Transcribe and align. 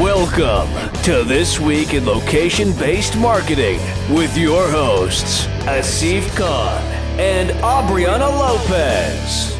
Welcome 0.00 0.68
to 1.04 1.24
This 1.24 1.58
Week 1.58 1.94
in 1.94 2.04
Location 2.04 2.76
Based 2.76 3.16
Marketing 3.16 3.80
with 4.14 4.36
your 4.36 4.68
hosts, 4.68 5.46
Asif 5.64 6.36
Khan 6.36 6.82
and 7.18 7.48
Aubriana 7.62 8.28
Lopez. 8.28 9.58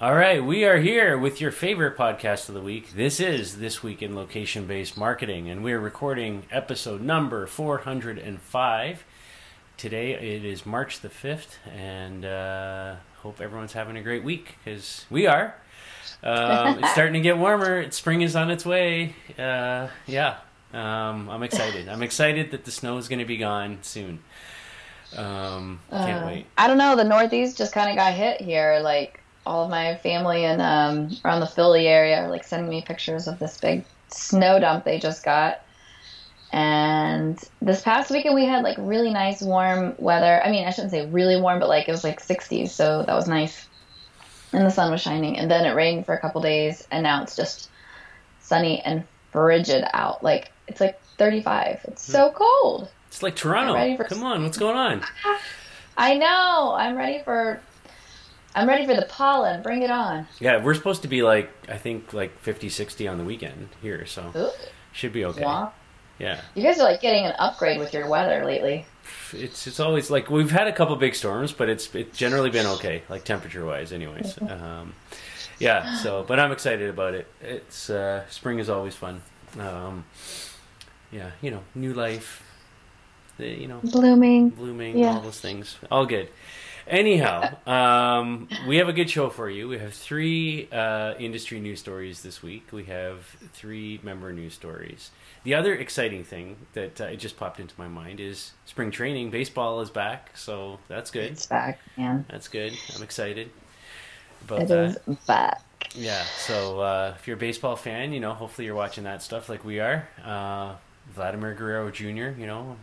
All 0.00 0.14
right, 0.14 0.42
we 0.42 0.64
are 0.64 0.78
here 0.78 1.18
with 1.18 1.42
your 1.42 1.50
favorite 1.50 1.98
podcast 1.98 2.48
of 2.48 2.54
the 2.54 2.62
week. 2.62 2.94
This 2.94 3.20
is 3.20 3.58
This 3.58 3.82
Week 3.82 4.00
in 4.00 4.16
Location 4.16 4.66
Based 4.66 4.96
Marketing, 4.96 5.50
and 5.50 5.62
we're 5.62 5.78
recording 5.78 6.44
episode 6.50 7.02
number 7.02 7.46
405. 7.46 9.04
Today 9.76 10.12
it 10.12 10.42
is 10.42 10.64
March 10.64 11.00
the 11.00 11.10
5th, 11.10 11.56
and 11.70 12.24
uh, 12.24 12.94
hope 13.16 13.42
everyone's 13.42 13.74
having 13.74 13.98
a 13.98 14.02
great 14.02 14.24
week 14.24 14.56
because 14.64 15.04
we 15.10 15.26
are. 15.26 15.56
Um, 16.22 16.78
it's 16.78 16.90
starting 16.92 17.14
to 17.14 17.20
get 17.20 17.38
warmer. 17.38 17.90
Spring 17.90 18.22
is 18.22 18.34
on 18.36 18.50
its 18.50 18.64
way. 18.66 19.14
Uh, 19.38 19.88
yeah, 20.06 20.36
um, 20.72 21.28
I'm 21.28 21.42
excited. 21.42 21.88
I'm 21.88 22.02
excited 22.02 22.50
that 22.50 22.64
the 22.64 22.70
snow 22.70 22.96
is 22.98 23.08
going 23.08 23.18
to 23.20 23.24
be 23.24 23.36
gone 23.36 23.78
soon. 23.82 24.20
Um, 25.16 25.80
can't 25.90 26.24
Uh, 26.24 26.26
wait. 26.26 26.46
I 26.58 26.66
don't 26.66 26.78
know. 26.78 26.96
The 26.96 27.04
Northeast 27.04 27.56
just 27.56 27.72
kind 27.72 27.90
of 27.90 27.96
got 27.96 28.12
hit 28.12 28.40
here. 28.40 28.80
Like 28.82 29.20
all 29.46 29.64
of 29.64 29.70
my 29.70 29.94
family 29.96 30.44
and 30.44 30.60
um, 30.60 31.16
around 31.24 31.40
the 31.40 31.46
Philly 31.46 31.86
area 31.86 32.16
are 32.22 32.28
like 32.28 32.44
sending 32.44 32.68
me 32.68 32.82
pictures 32.82 33.28
of 33.28 33.38
this 33.38 33.58
big 33.58 33.84
snow 34.08 34.58
dump 34.58 34.84
they 34.84 34.98
just 34.98 35.24
got. 35.24 35.60
And 36.52 37.38
this 37.60 37.82
past 37.82 38.10
weekend 38.10 38.34
we 38.34 38.44
had 38.46 38.62
like 38.62 38.76
really 38.78 39.12
nice 39.12 39.42
warm 39.42 39.94
weather. 39.98 40.42
I 40.44 40.50
mean, 40.50 40.66
I 40.66 40.70
shouldn't 40.70 40.90
say 40.90 41.06
really 41.06 41.40
warm, 41.40 41.60
but 41.60 41.68
like 41.68 41.88
it 41.88 41.92
was 41.92 42.04
like 42.04 42.20
60s, 42.20 42.68
so 42.70 43.02
that 43.02 43.14
was 43.14 43.28
nice. 43.28 43.68
And 44.52 44.64
the 44.64 44.70
sun 44.70 44.90
was 44.90 45.00
shining. 45.00 45.38
And 45.38 45.50
then 45.50 45.66
it 45.66 45.74
rained 45.74 46.06
for 46.06 46.14
a 46.14 46.20
couple 46.20 46.40
days, 46.40 46.86
and 46.90 47.02
now 47.02 47.22
it's 47.22 47.36
just 47.36 47.68
sunny 48.40 48.80
and 48.80 49.04
frigid 49.32 49.84
out. 49.92 50.22
Like 50.22 50.52
it's 50.68 50.80
like 50.80 51.00
35. 51.18 51.80
It's 51.84 52.02
so 52.02 52.30
hmm. 52.30 52.36
cold. 52.36 52.88
It's 53.08 53.22
like 53.22 53.36
Toronto. 53.36 53.96
for- 53.96 54.04
Come 54.04 54.22
on, 54.22 54.42
what's 54.42 54.58
going 54.58 54.76
on? 54.76 55.02
I 55.96 56.16
know. 56.16 56.74
I'm 56.76 56.96
ready 56.96 57.22
for. 57.22 57.60
I'm 58.54 58.66
ready 58.66 58.86
for 58.86 58.94
the 58.94 59.06
pollen. 59.06 59.62
Bring 59.62 59.82
it 59.82 59.90
on. 59.90 60.26
Yeah, 60.40 60.62
we're 60.62 60.74
supposed 60.74 61.02
to 61.02 61.08
be 61.08 61.22
like 61.22 61.50
I 61.68 61.76
think 61.76 62.14
like 62.14 62.38
50, 62.38 62.70
60 62.70 63.06
on 63.06 63.18
the 63.18 63.24
weekend 63.24 63.68
here, 63.82 64.06
so 64.06 64.32
Ooh, 64.34 64.50
should 64.92 65.12
be 65.12 65.24
okay. 65.26 65.44
wow. 65.44 65.72
Yeah, 66.18 66.40
You 66.54 66.62
guys 66.62 66.78
are 66.78 66.84
like 66.84 67.02
getting 67.02 67.26
an 67.26 67.34
upgrade 67.38 67.78
with 67.78 67.92
your 67.92 68.08
weather 68.08 68.46
lately. 68.46 68.86
It's 69.32 69.66
it's 69.66 69.80
always 69.80 70.10
like 70.10 70.30
we've 70.30 70.50
had 70.50 70.66
a 70.66 70.72
couple 70.72 70.94
big 70.96 71.14
storms, 71.14 71.52
but 71.52 71.68
it's 71.68 71.94
it's 71.94 72.16
generally 72.16 72.50
been 72.50 72.66
okay, 72.66 73.02
like 73.08 73.24
temperature 73.24 73.64
wise, 73.64 73.92
anyways. 73.92 74.38
Um, 74.42 74.94
yeah, 75.58 75.96
so 75.96 76.24
but 76.26 76.38
I'm 76.38 76.52
excited 76.52 76.88
about 76.90 77.14
it. 77.14 77.26
It's 77.40 77.88
uh, 77.90 78.24
spring 78.28 78.58
is 78.58 78.68
always 78.68 78.94
fun. 78.94 79.22
Um, 79.58 80.04
yeah, 81.12 81.30
you 81.40 81.50
know, 81.50 81.62
new 81.74 81.94
life, 81.94 82.42
you 83.38 83.68
know, 83.68 83.80
Blooming. 83.82 84.50
blooming, 84.50 84.98
Yeah. 84.98 85.14
all 85.14 85.20
those 85.20 85.40
things. 85.40 85.76
All 85.90 86.04
good. 86.06 86.28
Anyhow, 86.88 87.56
um, 87.66 88.48
we 88.68 88.76
have 88.76 88.88
a 88.88 88.92
good 88.92 89.10
show 89.10 89.28
for 89.28 89.50
you. 89.50 89.66
We 89.68 89.78
have 89.78 89.92
three 89.92 90.68
uh, 90.70 91.14
industry 91.18 91.58
news 91.58 91.80
stories 91.80 92.22
this 92.22 92.42
week. 92.44 92.68
We 92.72 92.84
have 92.84 93.24
three 93.52 93.98
member 94.04 94.32
news 94.32 94.54
stories. 94.54 95.10
The 95.42 95.54
other 95.54 95.74
exciting 95.74 96.22
thing 96.22 96.56
that 96.74 97.00
uh, 97.00 97.04
it 97.06 97.16
just 97.16 97.36
popped 97.36 97.58
into 97.58 97.74
my 97.76 97.88
mind 97.88 98.20
is 98.20 98.52
spring 98.66 98.92
training. 98.92 99.30
Baseball 99.30 99.80
is 99.80 99.90
back, 99.90 100.36
so 100.36 100.78
that's 100.86 101.10
good. 101.10 101.32
It's 101.32 101.46
back, 101.46 101.80
man. 101.96 102.24
That's 102.30 102.46
good. 102.48 102.72
I'm 102.94 103.02
excited 103.02 103.50
about 104.44 104.62
It 104.62 104.68
that. 104.68 105.02
is 105.08 105.16
back. 105.26 105.62
Yeah. 105.94 106.24
So 106.36 106.80
uh, 106.80 107.14
if 107.18 107.26
you're 107.26 107.36
a 107.36 107.40
baseball 107.40 107.74
fan, 107.76 108.12
you 108.12 108.20
know, 108.20 108.32
hopefully 108.32 108.66
you're 108.66 108.74
watching 108.76 109.04
that 109.04 109.22
stuff 109.22 109.48
like 109.48 109.64
we 109.64 109.80
are. 109.80 110.08
Uh, 111.08 111.12
Vladimir 111.14 111.54
Guerrero 111.54 111.90
Jr. 111.90 112.38
You 112.38 112.46
know, 112.46 112.76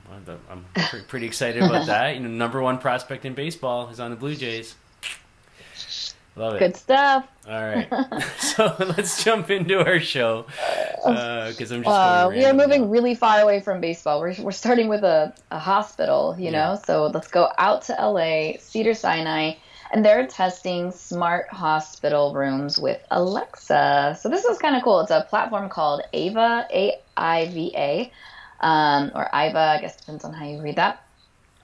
I'm, 0.49 0.66
pretty 1.07 1.25
excited 1.25 1.63
about 1.63 1.85
that. 1.88 2.16
You 2.16 2.21
know, 2.21 2.30
number 2.30 2.61
one 2.61 2.77
prospect 2.77 3.25
in 3.25 3.33
baseball 3.33 3.89
is 3.89 3.99
on 3.99 4.11
the 4.11 4.17
Blue 4.17 4.36
Jays. 4.36 4.75
Love 6.36 6.55
it. 6.55 6.59
Good 6.59 6.75
stuff. 6.75 7.27
All 7.48 7.53
right. 7.53 7.87
so 8.39 8.75
let's 8.80 9.23
jump 9.23 9.52
into 9.52 9.86
our 9.86 9.99
show 9.99 10.48
because 10.98 11.71
I'm 11.71 11.83
just. 11.83 11.87
Uh, 11.87 12.23
going 12.23 12.37
we 12.39 12.45
are 12.45 12.53
moving 12.53 12.81
now. 12.81 12.87
really 12.87 13.14
far 13.14 13.42
away 13.42 13.59
from 13.59 13.80
baseball. 13.80 14.20
We're, 14.20 14.33
we're 14.39 14.52
starting 14.52 14.87
with 14.87 15.03
a, 15.03 15.31
a 15.52 15.59
hospital, 15.59 16.36
you 16.39 16.45
Yeah. 16.45 16.52
know? 16.52 16.80
So 16.86 17.05
let's 17.08 17.27
go 17.27 17.49
out 17.59 17.83
to 17.83 17.93
LA, 17.93 18.53
Cedar 18.59 18.95
Sinai, 18.95 19.53
and 19.93 20.04
they're 20.04 20.26
testing 20.27 20.92
smart 20.92 21.48
hospital 21.49 22.33
rooms 22.33 22.80
with 22.80 22.99
Alexa. 23.11 24.17
So 24.20 24.27
this 24.27 24.43
is 24.43 24.58
kind 24.58 24.76
of 24.76 24.83
cool. 24.83 24.99
It's 25.02 25.11
a 25.11 25.26
platform 25.30 25.70
called 25.70 26.02
Ava, 26.11 26.67
A 26.73 26.99
I 27.15 27.45
V 27.45 27.71
A, 27.76 28.11
um, 28.59 29.11
or 29.14 29.30
Iva, 29.33 29.59
I 29.59 29.77
guess 29.80 29.95
depends 29.95 30.26
on 30.26 30.33
how 30.33 30.45
you 30.45 30.61
read 30.61 30.77
that. 30.77 31.05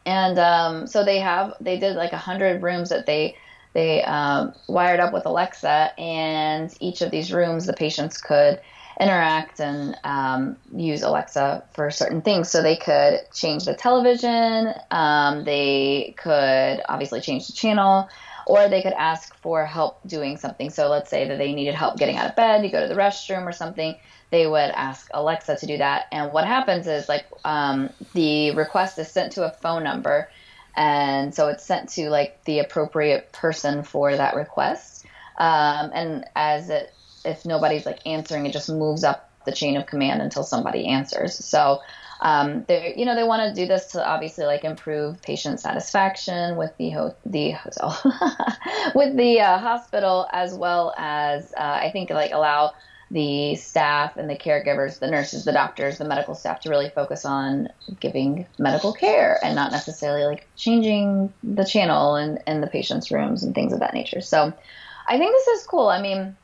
And 0.05 0.37
um, 0.37 0.87
so 0.87 1.03
they 1.03 1.19
have, 1.19 1.55
they 1.59 1.79
did 1.79 1.95
like 1.95 2.13
a 2.13 2.17
hundred 2.17 2.61
rooms 2.61 2.89
that 2.89 3.05
they 3.05 3.35
they 3.73 4.03
um, 4.03 4.53
wired 4.67 4.99
up 4.99 5.13
with 5.13 5.27
Alexa, 5.27 5.91
and 5.99 6.75
each 6.79 7.01
of 7.01 7.11
these 7.11 7.31
rooms, 7.31 7.67
the 7.67 7.73
patients 7.73 8.17
could 8.17 8.59
interact 8.99 9.59
and 9.61 9.97
um, 10.03 10.57
use 10.75 11.03
Alexa 11.03 11.63
for 11.73 11.89
certain 11.89 12.21
things. 12.21 12.49
So 12.49 12.61
they 12.61 12.75
could 12.75 13.21
change 13.33 13.65
the 13.65 13.73
television, 13.73 14.73
um, 14.91 15.45
they 15.45 16.15
could 16.17 16.81
obviously 16.87 17.21
change 17.21 17.47
the 17.47 17.53
channel, 17.53 18.09
or 18.45 18.67
they 18.67 18.81
could 18.81 18.93
ask 18.93 19.35
for 19.37 19.65
help 19.65 20.05
doing 20.05 20.37
something. 20.37 20.69
So 20.69 20.89
let's 20.89 21.09
say 21.09 21.27
that 21.27 21.37
they 21.37 21.53
needed 21.53 21.75
help 21.75 21.97
getting 21.97 22.17
out 22.17 22.29
of 22.29 22.35
bed, 22.35 22.63
you 22.63 22.71
go 22.71 22.81
to 22.81 22.93
the 22.93 22.99
restroom 22.99 23.45
or 23.45 23.53
something. 23.53 23.95
They 24.31 24.45
would 24.45 24.71
ask 24.71 25.09
Alexa 25.13 25.57
to 25.57 25.65
do 25.65 25.77
that, 25.77 26.05
and 26.11 26.31
what 26.31 26.45
happens 26.45 26.85
is 26.85 27.09
like 27.09 27.25
um, 27.45 27.89
the 28.13 28.51
request 28.51 28.99
is 28.99 29.09
sent 29.09 29.31
to 29.33 29.45
a 29.45 29.49
phone 29.49 29.83
number, 29.83 30.29
and 30.75 31.33
so 31.33 31.47
it's 31.47 31.63
sent 31.63 31.89
to 31.89 32.09
like 32.09 32.43
the 32.43 32.59
appropriate 32.59 33.31
person 33.31 33.83
for 33.83 34.15
that 34.15 34.35
request. 34.35 35.05
Um, 35.37 35.91
and 35.93 36.25
as 36.35 36.69
it, 36.69 36.93
if 37.29 37.45
nobody's 37.45 37.85
like 37.85 37.99
answering, 38.05 38.45
it 38.45 38.53
just 38.53 38.69
moves 38.69 39.03
up 39.03 39.31
the 39.45 39.51
chain 39.51 39.77
of 39.77 39.85
command 39.85 40.21
until 40.21 40.43
somebody 40.43 40.87
answers. 40.87 41.33
So, 41.45 41.79
um, 42.21 42.65
they, 42.67 42.93
you 42.97 43.05
know, 43.05 43.15
they 43.15 43.23
want 43.23 43.55
to 43.55 43.61
do 43.61 43.67
this 43.67 43.87
to 43.93 44.05
obviously 44.05 44.45
like 44.45 44.65
improve 44.65 45.21
patient 45.21 45.59
satisfaction 45.59 46.57
with 46.57 46.75
the 46.77 46.89
ho- 46.89 47.15
the 47.25 47.51
hotel, 47.51 47.97
with 48.95 49.15
the 49.15 49.39
uh, 49.39 49.57
hospital, 49.57 50.27
as 50.33 50.53
well 50.53 50.93
as 50.97 51.53
uh, 51.57 51.61
I 51.61 51.91
think 51.91 52.09
like 52.09 52.33
allow 52.33 52.73
the 53.11 53.55
staff 53.55 54.17
and 54.17 54.29
the 54.29 54.35
caregivers, 54.35 54.99
the 54.99 55.09
nurses, 55.09 55.45
the 55.45 55.51
doctors, 55.51 55.97
the 55.97 56.05
medical 56.05 56.35
staff 56.35 56.61
to 56.61 56.69
really 56.69 56.89
focus 56.89 57.25
on 57.25 57.69
giving 57.99 58.45
medical 58.59 58.93
care 58.93 59.39
and 59.43 59.55
not 59.55 59.71
necessarily 59.71 60.25
like 60.25 60.47
changing 60.55 61.33
the 61.41 61.65
channel 61.65 62.15
and 62.15 62.39
in 62.45 62.61
the 62.61 62.67
patient's 62.67 63.11
rooms 63.11 63.43
and 63.43 63.55
things 63.55 63.73
of 63.73 63.79
that 63.79 63.95
nature. 63.95 64.21
So 64.21 64.53
I 65.07 65.17
think 65.17 65.31
this 65.31 65.47
is 65.47 65.65
cool. 65.65 65.87
I 65.87 66.01
mean, 66.01 66.35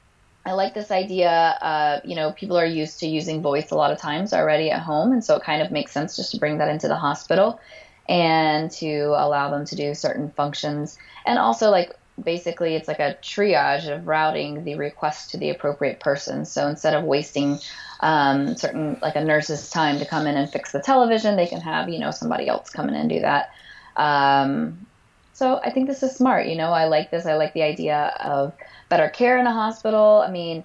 I 0.45 0.51
like 0.53 0.75
this 0.75 0.91
idea. 0.91 1.29
Uh, 1.29 1.99
you 2.05 2.15
know, 2.15 2.31
people 2.31 2.57
are 2.57 2.65
used 2.65 2.99
to 2.99 3.07
using 3.07 3.41
voice 3.41 3.71
a 3.71 3.75
lot 3.75 3.91
of 3.91 3.97
times 3.97 4.31
already 4.31 4.69
at 4.69 4.81
home, 4.81 5.11
and 5.11 5.23
so 5.23 5.35
it 5.35 5.43
kind 5.43 5.61
of 5.61 5.71
makes 5.71 5.91
sense 5.91 6.15
just 6.15 6.31
to 6.31 6.39
bring 6.39 6.59
that 6.59 6.69
into 6.69 6.87
the 6.87 6.95
hospital 6.95 7.59
and 8.07 8.69
to 8.69 9.05
allow 9.17 9.49
them 9.49 9.65
to 9.65 9.75
do 9.75 9.95
certain 9.95 10.29
functions. 10.31 10.97
And 11.25 11.39
also, 11.39 11.71
like, 11.71 11.93
basically, 12.23 12.75
it's 12.75 12.87
like 12.87 12.99
a 12.99 13.17
triage 13.23 13.91
of 13.91 14.05
routing 14.05 14.63
the 14.63 14.75
request 14.75 15.31
to 15.31 15.37
the 15.37 15.49
appropriate 15.49 15.99
person. 15.99 16.45
So 16.45 16.67
instead 16.67 16.93
of 16.93 17.03
wasting 17.03 17.57
um, 18.01 18.55
certain, 18.55 18.99
like 19.01 19.15
a 19.15 19.23
nurse's 19.23 19.71
time 19.71 19.97
to 19.97 20.05
come 20.05 20.27
in 20.27 20.37
and 20.37 20.49
fix 20.49 20.71
the 20.71 20.79
television, 20.79 21.35
they 21.35 21.47
can 21.47 21.61
have, 21.61 21.89
you 21.89 21.97
know, 21.97 22.11
somebody 22.11 22.47
else 22.47 22.69
come 22.69 22.87
in 22.87 22.95
and 22.95 23.09
do 23.09 23.21
that. 23.21 23.49
Um, 23.95 24.85
so 25.35 25.59
I 25.61 25.69
think 25.69 25.87
this 25.87 26.01
is 26.01 26.15
smart. 26.15 26.47
You 26.47 26.55
know, 26.55 26.71
I 26.71 26.85
like 26.85 27.11
this. 27.11 27.25
I 27.25 27.33
like 27.35 27.53
the 27.53 27.61
idea 27.61 28.13
of 28.21 28.53
better 28.87 29.09
care 29.09 29.37
in 29.37 29.45
a 29.45 29.51
hospital. 29.51 30.23
I 30.25 30.31
mean, 30.31 30.63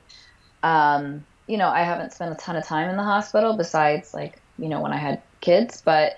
um, 0.62 1.26
you 1.48 1.56
know, 1.56 1.69
I 1.69 1.82
haven't 1.82 2.12
spent 2.12 2.31
a 2.31 2.37
ton 2.37 2.55
of 2.55 2.64
time 2.64 2.88
in 2.88 2.96
the 2.96 3.02
hospital 3.02 3.56
besides 3.56 4.14
like, 4.14 4.40
you 4.61 4.69
know, 4.69 4.81
when 4.81 4.93
I 4.93 4.96
had 4.96 5.22
kids, 5.40 5.82
but 5.84 6.12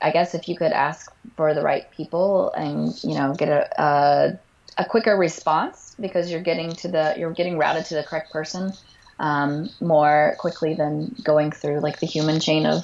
I 0.00 0.12
guess 0.12 0.34
if 0.34 0.48
you 0.48 0.56
could 0.56 0.72
ask 0.72 1.12
for 1.36 1.52
the 1.52 1.60
right 1.60 1.90
people 1.90 2.52
and, 2.52 2.94
you 3.04 3.18
know, 3.18 3.34
get 3.34 3.50
a, 3.50 3.82
a, 3.82 4.38
a 4.78 4.84
quicker 4.86 5.14
response 5.14 5.94
because 6.00 6.30
you're 6.30 6.40
getting 6.40 6.72
to 6.76 6.88
the, 6.88 7.14
you're 7.18 7.32
getting 7.32 7.58
routed 7.58 7.84
to 7.86 7.96
the 7.96 8.02
correct 8.02 8.32
person 8.32 8.72
um, 9.18 9.68
more 9.82 10.36
quickly 10.38 10.72
than 10.72 11.14
going 11.22 11.52
through 11.52 11.80
like 11.80 12.00
the 12.00 12.06
human 12.06 12.40
chain 12.40 12.64
of, 12.64 12.82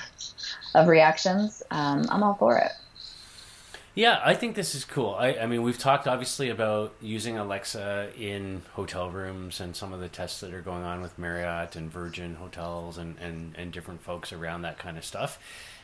of 0.74 0.88
reactions. 0.88 1.62
Um, 1.70 2.04
I'm 2.10 2.22
all 2.22 2.34
for 2.34 2.58
it. 2.58 2.72
Yeah, 3.94 4.20
I 4.24 4.34
think 4.34 4.54
this 4.54 4.74
is 4.74 4.84
cool. 4.84 5.16
I, 5.18 5.34
I 5.34 5.46
mean, 5.46 5.62
we've 5.62 5.78
talked 5.78 6.06
obviously 6.06 6.48
about 6.48 6.94
using 7.00 7.38
Alexa 7.38 8.10
in 8.16 8.62
hotel 8.72 9.10
rooms 9.10 9.60
and 9.60 9.74
some 9.74 9.92
of 9.92 10.00
the 10.00 10.08
tests 10.08 10.40
that 10.40 10.54
are 10.54 10.60
going 10.60 10.84
on 10.84 11.02
with 11.02 11.18
Marriott 11.18 11.74
and 11.74 11.90
Virgin 11.90 12.36
hotels 12.36 12.98
and, 12.98 13.18
and, 13.18 13.54
and 13.58 13.72
different 13.72 14.00
folks 14.00 14.32
around 14.32 14.62
that 14.62 14.78
kind 14.78 14.96
of 14.96 15.04
stuff. 15.04 15.40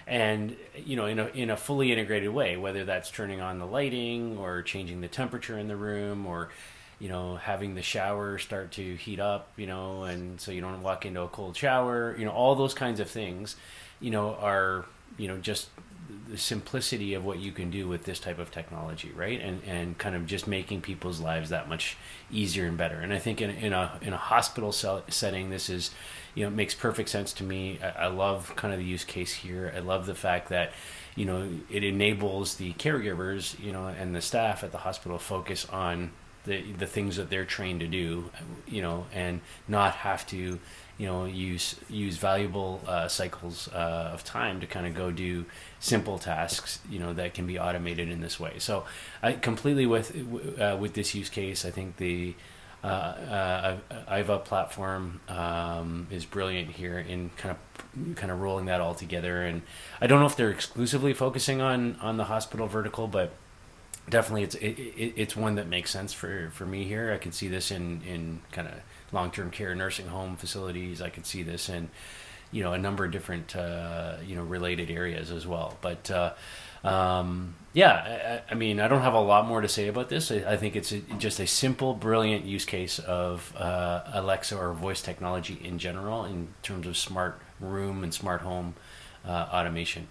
And 0.06 0.56
you 0.76 0.94
know, 0.94 1.06
in 1.06 1.18
a 1.18 1.26
in 1.28 1.50
a 1.50 1.56
fully 1.56 1.90
integrated 1.90 2.30
way, 2.30 2.56
whether 2.56 2.84
that's 2.84 3.10
turning 3.10 3.40
on 3.40 3.58
the 3.58 3.66
lighting 3.66 4.38
or 4.38 4.62
changing 4.62 5.00
the 5.00 5.08
temperature 5.08 5.58
in 5.58 5.66
the 5.66 5.74
room 5.74 6.26
or 6.26 6.50
you 6.98 7.08
know, 7.08 7.36
having 7.36 7.74
the 7.74 7.82
shower 7.82 8.38
start 8.38 8.72
to 8.72 8.94
heat 8.94 9.20
up, 9.20 9.50
you 9.56 9.66
know, 9.66 10.04
and 10.04 10.40
so 10.40 10.50
you 10.50 10.60
don't 10.60 10.82
walk 10.82 11.04
into 11.04 11.20
a 11.20 11.28
cold 11.28 11.56
shower, 11.56 12.16
you 12.18 12.24
know, 12.24 12.30
all 12.30 12.54
those 12.54 12.72
kinds 12.72 13.00
of 13.00 13.10
things, 13.10 13.56
you 14.00 14.10
know, 14.10 14.34
are, 14.36 14.86
you 15.18 15.28
know, 15.28 15.36
just 15.36 15.68
the 16.28 16.38
simplicity 16.38 17.14
of 17.14 17.24
what 17.24 17.38
you 17.38 17.52
can 17.52 17.70
do 17.70 17.88
with 17.88 18.04
this 18.04 18.18
type 18.18 18.38
of 18.38 18.50
technology, 18.50 19.12
right? 19.14 19.40
And 19.40 19.62
and 19.66 19.98
kind 19.98 20.14
of 20.14 20.26
just 20.26 20.46
making 20.46 20.82
people's 20.82 21.20
lives 21.20 21.50
that 21.50 21.68
much 21.68 21.96
easier 22.30 22.66
and 22.66 22.76
better. 22.76 23.00
And 23.00 23.12
I 23.12 23.18
think 23.18 23.40
in, 23.40 23.50
in 23.50 23.72
a 23.72 23.98
in 24.02 24.12
a 24.12 24.18
hospital 24.18 24.72
setting, 24.72 25.50
this 25.50 25.68
is, 25.70 25.90
you 26.34 26.44
know, 26.44 26.50
makes 26.50 26.74
perfect 26.74 27.08
sense 27.08 27.32
to 27.34 27.44
me. 27.44 27.78
I, 27.82 28.04
I 28.04 28.06
love 28.08 28.54
kind 28.56 28.72
of 28.74 28.80
the 28.80 28.86
use 28.86 29.04
case 29.04 29.32
here. 29.32 29.72
I 29.74 29.80
love 29.80 30.06
the 30.06 30.14
fact 30.14 30.48
that 30.48 30.72
you 31.14 31.24
know 31.24 31.48
it 31.70 31.82
enables 31.82 32.56
the 32.56 32.74
caregivers 32.74 33.58
you 33.58 33.72
know 33.72 33.86
and 33.86 34.14
the 34.14 34.20
staff 34.20 34.62
at 34.62 34.70
the 34.70 34.78
hospital 34.78 35.18
focus 35.18 35.66
on 35.70 36.10
the 36.46 36.72
the 36.72 36.86
things 36.86 37.16
that 37.16 37.28
they're 37.28 37.44
trained 37.44 37.80
to 37.80 37.86
do, 37.86 38.30
you 38.66 38.80
know, 38.80 39.06
and 39.12 39.40
not 39.68 39.92
have 39.94 40.26
to, 40.28 40.58
you 40.98 41.06
know, 41.06 41.24
use 41.26 41.76
use 41.90 42.16
valuable 42.16 42.80
uh, 42.86 43.08
cycles 43.08 43.68
uh, 43.68 44.10
of 44.12 44.24
time 44.24 44.60
to 44.60 44.66
kind 44.66 44.86
of 44.86 44.94
go 44.94 45.10
do 45.10 45.44
simple 45.78 46.18
tasks, 46.18 46.78
you 46.90 46.98
know, 46.98 47.12
that 47.12 47.34
can 47.34 47.46
be 47.46 47.58
automated 47.58 48.08
in 48.08 48.20
this 48.20 48.40
way. 48.40 48.54
So, 48.58 48.84
I 49.22 49.32
completely 49.32 49.86
with 49.86 50.58
uh, 50.58 50.76
with 50.80 50.94
this 50.94 51.14
use 51.14 51.28
case, 51.28 51.64
I 51.64 51.70
think 51.70 51.96
the 51.98 52.34
uh, 52.82 52.86
uh, 52.86 53.76
IVA 54.08 54.38
platform 54.38 55.20
um, 55.28 56.06
is 56.10 56.24
brilliant 56.24 56.70
here 56.70 56.98
in 56.98 57.30
kind 57.36 57.56
of 57.56 58.16
kind 58.16 58.30
of 58.30 58.40
rolling 58.40 58.66
that 58.66 58.80
all 58.80 58.94
together. 58.94 59.42
And 59.42 59.62
I 60.00 60.06
don't 60.06 60.20
know 60.20 60.26
if 60.26 60.36
they're 60.36 60.50
exclusively 60.50 61.12
focusing 61.12 61.60
on 61.60 61.96
on 62.00 62.16
the 62.16 62.24
hospital 62.24 62.66
vertical, 62.68 63.06
but 63.06 63.32
definitely 64.08 64.44
it's 64.44 64.54
it, 64.56 64.78
it, 64.78 65.14
it's 65.16 65.36
one 65.36 65.56
that 65.56 65.68
makes 65.68 65.90
sense 65.90 66.12
for 66.12 66.50
for 66.52 66.66
me 66.66 66.84
here. 66.84 67.12
I 67.12 67.18
can 67.18 67.32
see 67.32 67.48
this 67.48 67.70
in 67.70 68.02
in 68.02 68.40
kind 68.52 68.68
of 68.68 68.74
long 69.12 69.30
term 69.30 69.50
care 69.50 69.74
nursing 69.74 70.06
home 70.08 70.36
facilities. 70.36 71.02
I 71.02 71.10
can 71.10 71.24
see 71.24 71.42
this 71.42 71.68
in 71.68 71.90
you 72.52 72.62
know 72.62 72.72
a 72.72 72.78
number 72.78 73.04
of 73.04 73.10
different 73.10 73.56
uh, 73.56 74.16
you 74.24 74.36
know 74.36 74.44
related 74.44 74.90
areas 74.90 75.30
as 75.30 75.46
well. 75.46 75.76
But 75.80 76.10
uh, 76.10 76.34
um, 76.84 77.54
yeah, 77.72 78.42
I, 78.48 78.52
I, 78.52 78.54
mean 78.54 78.78
I 78.78 78.86
don't 78.86 79.02
have 79.02 79.14
a 79.14 79.20
lot 79.20 79.46
more 79.46 79.60
to 79.60 79.68
say 79.68 79.88
about 79.88 80.08
this. 80.08 80.30
I, 80.30 80.52
I 80.52 80.56
think 80.56 80.76
it's 80.76 80.92
a, 80.92 81.00
just 81.18 81.40
a 81.40 81.46
simple, 81.46 81.94
brilliant 81.94 82.44
use 82.44 82.64
case 82.64 82.98
of 83.00 83.52
uh, 83.56 84.02
Alexa 84.12 84.56
or 84.56 84.72
voice 84.72 85.02
technology 85.02 85.58
in 85.62 85.78
general 85.78 86.24
in 86.24 86.48
terms 86.62 86.86
of 86.86 86.96
smart 86.96 87.40
room 87.58 88.04
and 88.04 88.14
smart 88.14 88.42
home 88.42 88.74
uh, 89.26 89.48
automation 89.52 90.06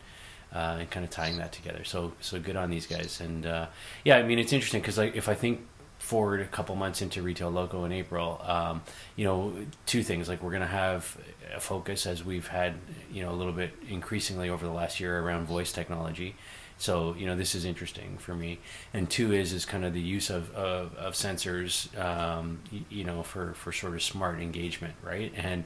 uh, 0.56 0.78
and 0.80 0.90
kind 0.90 1.04
of 1.04 1.12
tying 1.12 1.38
that 1.38 1.52
together. 1.52 1.84
So 1.84 2.14
so 2.22 2.40
good 2.40 2.56
on 2.56 2.70
these 2.70 2.88
guys. 2.88 3.20
And 3.20 3.46
uh, 3.46 3.68
yeah, 4.06 4.18
I 4.18 4.24
mean 4.24 4.40
it's 4.40 4.54
interesting 4.54 4.80
because 4.82 4.98
like 4.98 5.16
if 5.16 5.28
I 5.28 5.36
think 5.36 5.62
forward 6.00 6.40
a 6.40 6.46
couple 6.46 6.76
months 6.76 7.02
into 7.02 7.22
retail 7.22 7.50
loco 7.50 7.84
in 7.84 7.92
April, 7.92 8.42
um, 8.44 8.82
you 9.16 9.26
know, 9.26 9.54
two 9.86 10.02
things 10.02 10.30
like 10.30 10.42
we're 10.42 10.52
going 10.52 10.62
to 10.62 10.68
have 10.68 11.18
a 11.54 11.60
focus 11.60 12.06
as 12.06 12.24
we've 12.24 12.48
had 12.48 12.76
you 13.12 13.22
know 13.22 13.32
a 13.32 13.36
little 13.36 13.54
bit 13.54 13.74
increasingly 13.90 14.50
over 14.50 14.66
the 14.66 14.72
last 14.72 15.00
year 15.00 15.20
around 15.20 15.46
voice 15.46 15.74
technology. 15.74 16.36
So 16.78 17.16
you 17.18 17.26
know 17.26 17.36
this 17.36 17.54
is 17.54 17.66
interesting 17.66 18.18
for 18.18 18.34
me. 18.34 18.60
And 18.94 19.10
two 19.10 19.34
is 19.34 19.52
is 19.52 19.66
kind 19.66 19.84
of 19.84 19.94
the 19.94 20.02
use 20.02 20.30
of 20.30 20.54
of, 20.56 20.96
of 20.96 21.14
sensors, 21.16 21.98
um, 22.00 22.60
you, 22.72 22.82
you 22.90 23.04
know, 23.04 23.24
for 23.24 23.54
for 23.56 23.74
sort 23.74 23.94
of 23.94 24.02
smart 24.02 24.40
engagement, 24.40 24.94
right? 25.04 25.34
And 25.36 25.66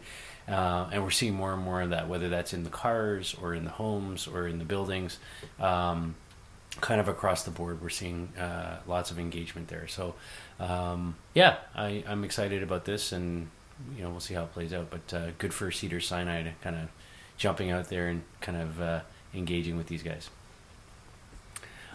uh, 0.50 0.90
and 0.92 1.04
we're 1.04 1.12
seeing 1.12 1.36
more 1.36 1.54
and 1.54 1.62
more 1.62 1.82
of 1.82 1.92
that, 1.92 2.10
whether 2.10 2.28
that's 2.30 2.54
in 2.54 2.64
the 2.64 2.70
cars 2.70 3.36
or 3.42 3.54
in 3.54 3.64
the 3.66 3.72
homes 3.72 4.28
or 4.28 4.48
in 4.48 4.58
the 4.58 4.66
buildings. 4.66 5.20
Um, 5.60 6.16
kind 6.82 7.02
of 7.02 7.08
across 7.08 7.44
the 7.44 7.52
board, 7.52 7.82
we're 7.82 7.90
seeing 7.90 8.30
uh, 8.38 8.80
lots 8.88 9.12
of 9.12 9.20
engagement 9.20 9.68
there. 9.68 9.88
So, 9.88 10.16
um, 10.60 11.16
yeah, 11.34 11.58
I, 11.76 12.04
am 12.08 12.24
excited 12.24 12.64
about 12.64 12.86
this, 12.86 13.12
and 13.12 13.50
you 13.96 14.04
know 14.04 14.10
we'll 14.10 14.20
see 14.20 14.34
how 14.34 14.44
it 14.44 14.54
plays 14.54 14.74
out. 14.74 14.90
But 14.90 15.14
uh, 15.14 15.32
good 15.38 15.54
for 15.54 15.72
Cedar 15.72 16.00
Sinai 16.00 16.44
to 16.44 16.54
kind 16.62 16.76
of 16.76 16.90
jumping 17.38 17.72
out 17.72 17.90
there 17.90 18.08
and 18.08 18.24
kind 18.42 18.58
of 18.58 18.82
uh, 18.82 19.02
engaging 19.34 19.78
with 19.78 19.88
these 19.88 20.04
guys. 20.04 20.30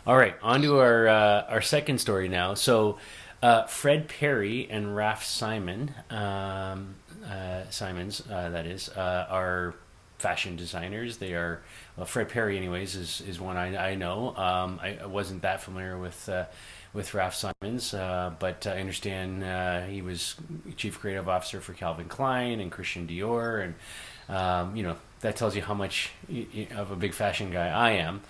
All 0.07 0.17
right, 0.17 0.35
on 0.43 0.63
to 0.63 0.79
our 0.79 1.09
uh, 1.09 1.47
our 1.49 1.63
second 1.63 1.99
story 1.99 2.29
now. 2.29 2.55
So. 2.55 2.99
Uh, 3.43 3.67
Fred 3.67 4.09
Perry 4.09 4.67
and 4.71 4.97
Raf 4.97 5.23
Simon 5.23 5.95
um, 6.09 6.95
uh, 7.25 7.69
Simons, 7.71 8.23
uh, 8.31 8.51
that 8.51 8.67
is, 8.67 8.89
uh, 8.91 9.27
are 9.29 9.75
fashion 10.19 10.57
designers. 10.57 11.19
They 11.19 11.35
are 11.35 11.61
well, 11.97 12.07
Fred 12.07 12.29
Perry, 12.29 12.57
anyways, 12.57 12.95
is 12.95 13.23
is 13.29 13.41
one 13.41 13.57
I, 13.57 13.91
I 13.91 13.95
know. 13.95 14.35
Um, 14.37 14.81
I, 14.83 14.99
I, 15.03 15.07
wasn't 15.07 15.43
that 15.43 15.63
familiar 15.63 15.99
with 15.99 16.29
uh, 16.29 16.47
with 16.93 17.13
Raf 17.15 17.35
Simons, 17.35 17.93
uh, 17.93 18.33
but 18.39 18.67
I 18.67 18.81
understand 18.81 19.45
uh, 19.45 19.83
he 19.83 20.03
was 20.03 20.37
chief 20.77 20.99
creative 20.99 21.29
officer 21.29 21.61
for 21.61 21.73
Calvin 21.73 22.09
Klein 22.09 22.61
and 22.61 22.71
Christian 22.71 23.07
Dior, 23.07 23.65
and 23.65 24.35
um, 24.35 24.77
you 24.77 24.83
know 24.83 24.97
that 25.21 25.37
tells 25.37 25.57
you 25.57 25.63
how 25.63 25.75
much 25.75 26.13
of 26.75 26.91
a 26.91 26.97
big 26.97 27.13
fashion 27.13 27.51
guy 27.51 27.69
I 27.69 27.91
am. 27.93 28.23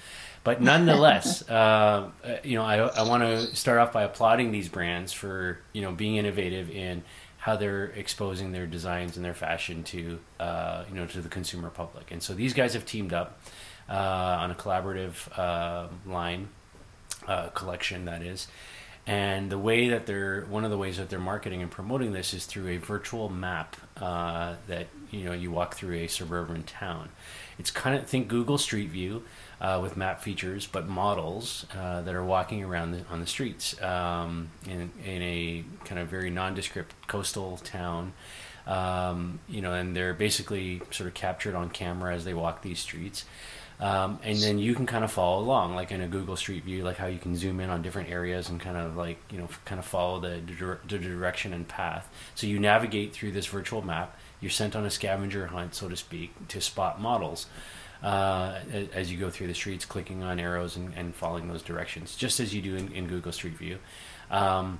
But 0.42 0.60
nonetheless, 0.60 1.42
you 1.48 2.56
know, 2.56 2.64
I, 2.64 2.76
I 2.76 3.02
want 3.08 3.22
to 3.22 3.54
start 3.56 3.78
off 3.78 3.92
by 3.92 4.02
applauding 4.02 4.52
these 4.52 4.68
brands 4.68 5.12
for 5.12 5.58
you 5.72 5.82
know 5.82 5.92
being 5.92 6.16
innovative 6.16 6.70
in 6.70 7.02
how 7.44 7.54
they're 7.56 7.92
exposing 7.94 8.52
their 8.52 8.66
designs 8.66 9.16
and 9.16 9.24
their 9.24 9.34
fashion 9.34 9.82
to 9.82 10.18
uh, 10.40 10.82
you 10.88 10.94
know 10.94 11.04
to 11.04 11.20
the 11.20 11.28
consumer 11.28 11.68
public. 11.68 12.10
And 12.10 12.22
so 12.22 12.32
these 12.32 12.54
guys 12.54 12.72
have 12.72 12.86
teamed 12.86 13.12
up 13.12 13.38
uh, 13.86 14.38
on 14.40 14.50
a 14.50 14.54
collaborative 14.54 15.28
uh, 15.38 15.88
line 16.06 16.48
uh, 17.28 17.48
collection 17.48 18.06
that 18.06 18.22
is. 18.22 18.48
And 19.06 19.50
the 19.50 19.58
way 19.58 19.88
that 19.88 20.06
they're 20.06 20.42
one 20.46 20.64
of 20.64 20.70
the 20.70 20.78
ways 20.78 20.96
that 20.96 21.10
they're 21.10 21.18
marketing 21.18 21.60
and 21.60 21.70
promoting 21.70 22.12
this 22.12 22.32
is 22.32 22.46
through 22.46 22.68
a 22.68 22.78
virtual 22.78 23.28
map 23.28 23.76
uh, 23.98 24.54
that 24.66 24.86
you 25.10 25.24
know 25.24 25.32
you 25.32 25.50
walk 25.50 25.74
through 25.74 25.94
a 25.96 26.06
suburban 26.06 26.62
town. 26.62 27.10
It's 27.58 27.70
kind 27.70 27.96
of 27.96 28.06
think 28.06 28.28
Google 28.28 28.56
Street 28.56 28.88
View, 28.88 29.22
uh, 29.64 29.78
with 29.80 29.96
map 29.96 30.20
features, 30.20 30.66
but 30.66 30.86
models 30.86 31.64
uh, 31.74 32.02
that 32.02 32.14
are 32.14 32.24
walking 32.24 32.62
around 32.62 32.92
the, 32.92 33.00
on 33.10 33.20
the 33.20 33.26
streets 33.26 33.80
um, 33.80 34.50
in, 34.66 34.90
in 35.04 35.22
a 35.22 35.64
kind 35.86 35.98
of 35.98 36.08
very 36.08 36.28
nondescript 36.28 36.94
coastal 37.06 37.56
town. 37.58 38.12
Um, 38.66 39.40
you 39.48 39.60
know, 39.62 39.72
and 39.72 39.96
they're 39.96 40.14
basically 40.14 40.82
sort 40.90 41.06
of 41.06 41.14
captured 41.14 41.54
on 41.54 41.70
camera 41.70 42.14
as 42.14 42.24
they 42.24 42.34
walk 42.34 42.62
these 42.62 42.78
streets. 42.78 43.24
Um, 43.80 44.20
and 44.22 44.38
then 44.38 44.58
you 44.58 44.74
can 44.74 44.86
kind 44.86 45.04
of 45.04 45.10
follow 45.10 45.42
along, 45.42 45.74
like 45.74 45.90
in 45.90 46.00
a 46.00 46.06
Google 46.06 46.36
Street 46.36 46.64
View, 46.64 46.84
like 46.84 46.96
how 46.96 47.06
you 47.06 47.18
can 47.18 47.36
zoom 47.36 47.58
in 47.58 47.70
on 47.70 47.82
different 47.82 48.08
areas 48.08 48.48
and 48.48 48.60
kind 48.60 48.76
of 48.76 48.96
like 48.96 49.18
you 49.30 49.38
know 49.38 49.48
kind 49.64 49.78
of 49.78 49.84
follow 49.84 50.20
the, 50.20 50.40
the 50.88 50.98
direction 50.98 51.52
and 51.52 51.66
path. 51.66 52.08
So 52.34 52.46
you 52.46 52.58
navigate 52.58 53.12
through 53.12 53.32
this 53.32 53.46
virtual 53.46 53.82
map. 53.82 54.16
You're 54.40 54.50
sent 54.50 54.76
on 54.76 54.84
a 54.84 54.90
scavenger 54.90 55.46
hunt, 55.46 55.74
so 55.74 55.88
to 55.88 55.96
speak, 55.96 56.48
to 56.48 56.60
spot 56.60 57.00
models 57.00 57.46
uh, 58.04 58.58
as 58.92 59.10
you 59.10 59.18
go 59.18 59.30
through 59.30 59.46
the 59.46 59.54
streets, 59.54 59.86
clicking 59.86 60.22
on 60.22 60.38
arrows 60.38 60.76
and, 60.76 60.92
and 60.94 61.14
following 61.14 61.48
those 61.48 61.62
directions, 61.62 62.14
just 62.14 62.38
as 62.38 62.54
you 62.54 62.60
do 62.60 62.76
in, 62.76 62.92
in 62.92 63.06
Google 63.06 63.32
Street 63.32 63.56
View. 63.56 63.78
Um, 64.30 64.78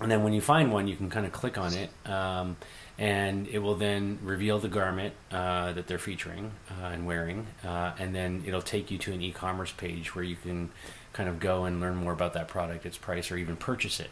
and 0.00 0.10
then 0.10 0.22
when 0.22 0.32
you 0.32 0.40
find 0.40 0.72
one, 0.72 0.86
you 0.86 0.96
can 0.96 1.10
kind 1.10 1.26
of 1.26 1.32
click 1.32 1.58
on 1.58 1.72
it, 1.74 1.90
um, 2.06 2.56
and 2.98 3.48
it 3.48 3.58
will 3.58 3.74
then 3.74 4.18
reveal 4.22 4.58
the 4.58 4.68
garment 4.68 5.14
uh, 5.32 5.72
that 5.72 5.86
they're 5.86 5.98
featuring 5.98 6.52
uh, 6.70 6.86
and 6.86 7.06
wearing, 7.06 7.46
uh, 7.64 7.92
and 7.98 8.14
then 8.14 8.44
it'll 8.46 8.62
take 8.62 8.90
you 8.90 8.98
to 8.98 9.12
an 9.12 9.20
e-commerce 9.20 9.72
page 9.72 10.14
where 10.14 10.24
you 10.24 10.36
can 10.36 10.70
kind 11.12 11.28
of 11.28 11.40
go 11.40 11.64
and 11.64 11.80
learn 11.80 11.96
more 11.96 12.12
about 12.12 12.34
that 12.34 12.48
product, 12.48 12.86
its 12.86 12.98
price, 12.98 13.30
or 13.30 13.36
even 13.36 13.56
purchase 13.56 14.00
it. 14.00 14.10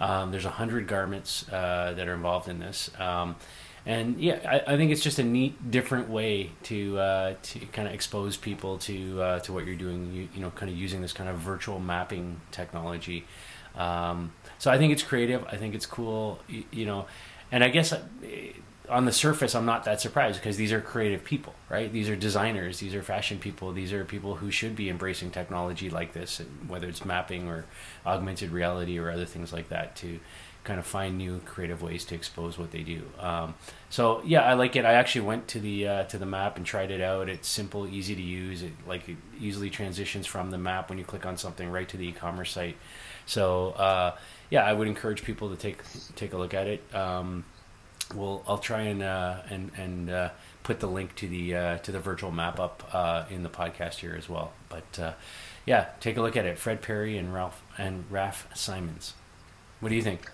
Um, 0.00 0.32
there's 0.32 0.44
a 0.44 0.50
hundred 0.50 0.88
garments 0.88 1.48
uh, 1.52 1.92
that 1.96 2.08
are 2.08 2.14
involved 2.14 2.48
in 2.48 2.58
this. 2.58 2.90
Um, 2.98 3.36
and 3.86 4.18
yeah, 4.18 4.40
I, 4.66 4.74
I, 4.74 4.76
think 4.76 4.90
it's 4.92 5.02
just 5.02 5.18
a 5.18 5.22
neat, 5.22 5.70
different 5.70 6.08
way 6.08 6.52
to 6.64 6.98
uh, 6.98 7.34
to 7.42 7.58
kind 7.66 7.86
of 7.86 7.92
expose 7.92 8.36
people 8.36 8.78
to 8.78 9.20
uh, 9.20 9.38
to 9.40 9.52
what 9.52 9.66
you're 9.66 9.76
doing. 9.76 10.10
You, 10.12 10.28
you 10.34 10.40
know, 10.40 10.50
kind 10.50 10.72
of 10.72 10.78
using 10.78 11.02
this 11.02 11.12
kind 11.12 11.28
of 11.28 11.36
virtual 11.36 11.78
mapping 11.78 12.40
technology. 12.50 13.26
Um, 13.76 14.32
so 14.58 14.70
I 14.70 14.78
think 14.78 14.92
it's 14.92 15.02
creative. 15.02 15.44
I 15.44 15.56
think 15.56 15.74
it's 15.74 15.86
cool. 15.86 16.38
You, 16.48 16.64
you 16.70 16.86
know, 16.86 17.06
and 17.54 17.62
I 17.62 17.68
guess 17.68 17.92
uh, 17.92 18.02
on 18.88 19.04
the 19.04 19.12
surface, 19.12 19.54
I'm 19.54 19.64
not 19.64 19.84
that 19.84 20.00
surprised 20.00 20.40
because 20.40 20.56
these 20.56 20.72
are 20.72 20.80
creative 20.80 21.22
people, 21.22 21.54
right? 21.70 21.90
These 21.90 22.08
are 22.08 22.16
designers. 22.16 22.80
These 22.80 22.96
are 22.96 23.02
fashion 23.02 23.38
people. 23.38 23.72
These 23.72 23.92
are 23.92 24.04
people 24.04 24.34
who 24.34 24.50
should 24.50 24.74
be 24.74 24.90
embracing 24.90 25.30
technology 25.30 25.88
like 25.88 26.14
this, 26.14 26.42
whether 26.66 26.88
it's 26.88 27.04
mapping 27.04 27.46
or 27.46 27.64
augmented 28.04 28.50
reality 28.50 28.98
or 28.98 29.08
other 29.08 29.24
things 29.24 29.52
like 29.52 29.68
that 29.68 29.94
to 29.96 30.18
kind 30.64 30.80
of 30.80 30.86
find 30.86 31.16
new 31.16 31.38
creative 31.44 31.80
ways 31.80 32.04
to 32.06 32.16
expose 32.16 32.58
what 32.58 32.72
they 32.72 32.82
do. 32.82 33.02
Um, 33.20 33.54
so 33.88 34.20
yeah, 34.24 34.40
I 34.40 34.54
like 34.54 34.74
it. 34.74 34.84
I 34.84 34.94
actually 34.94 35.20
went 35.26 35.46
to 35.48 35.60
the 35.60 35.86
uh, 35.86 36.04
to 36.04 36.18
the 36.18 36.26
map 36.26 36.56
and 36.56 36.66
tried 36.66 36.90
it 36.90 37.00
out. 37.00 37.28
It's 37.28 37.46
simple, 37.46 37.86
easy 37.86 38.16
to 38.16 38.22
use. 38.22 38.62
It 38.62 38.72
like 38.84 39.08
it 39.08 39.16
easily 39.38 39.70
transitions 39.70 40.26
from 40.26 40.50
the 40.50 40.58
map 40.58 40.88
when 40.88 40.98
you 40.98 41.04
click 41.04 41.24
on 41.24 41.36
something 41.36 41.70
right 41.70 41.88
to 41.88 41.96
the 41.96 42.08
e-commerce 42.08 42.50
site. 42.50 42.78
So 43.26 43.70
uh, 43.70 44.16
yeah, 44.50 44.64
I 44.64 44.72
would 44.72 44.88
encourage 44.88 45.24
people 45.24 45.50
to 45.50 45.56
take 45.56 45.82
take 46.16 46.32
a 46.32 46.38
look 46.38 46.54
at 46.54 46.66
it. 46.66 46.94
Um, 46.94 47.44
well, 48.14 48.42
I'll 48.46 48.58
try 48.58 48.82
and 48.82 49.02
uh, 49.02 49.42
and 49.48 49.70
and 49.76 50.10
uh, 50.10 50.30
put 50.62 50.80
the 50.80 50.86
link 50.86 51.14
to 51.16 51.28
the 51.28 51.54
uh, 51.54 51.78
to 51.78 51.92
the 51.92 52.00
virtual 52.00 52.30
map 52.30 52.60
up 52.60 52.88
uh, 52.92 53.24
in 53.30 53.42
the 53.42 53.48
podcast 53.48 53.96
here 53.96 54.14
as 54.16 54.28
well. 54.28 54.52
But 54.68 55.14
yeah, 55.66 55.86
take 56.00 56.16
a 56.16 56.22
look 56.22 56.36
at 56.36 56.44
it. 56.44 56.58
Fred 56.58 56.82
Perry 56.82 57.16
and 57.16 57.32
Ralph 57.32 57.62
and 57.78 58.04
Raf 58.10 58.46
Simons. 58.54 59.14
What 59.80 59.88
do 59.88 59.94
you 59.94 60.02
think? 60.02 60.30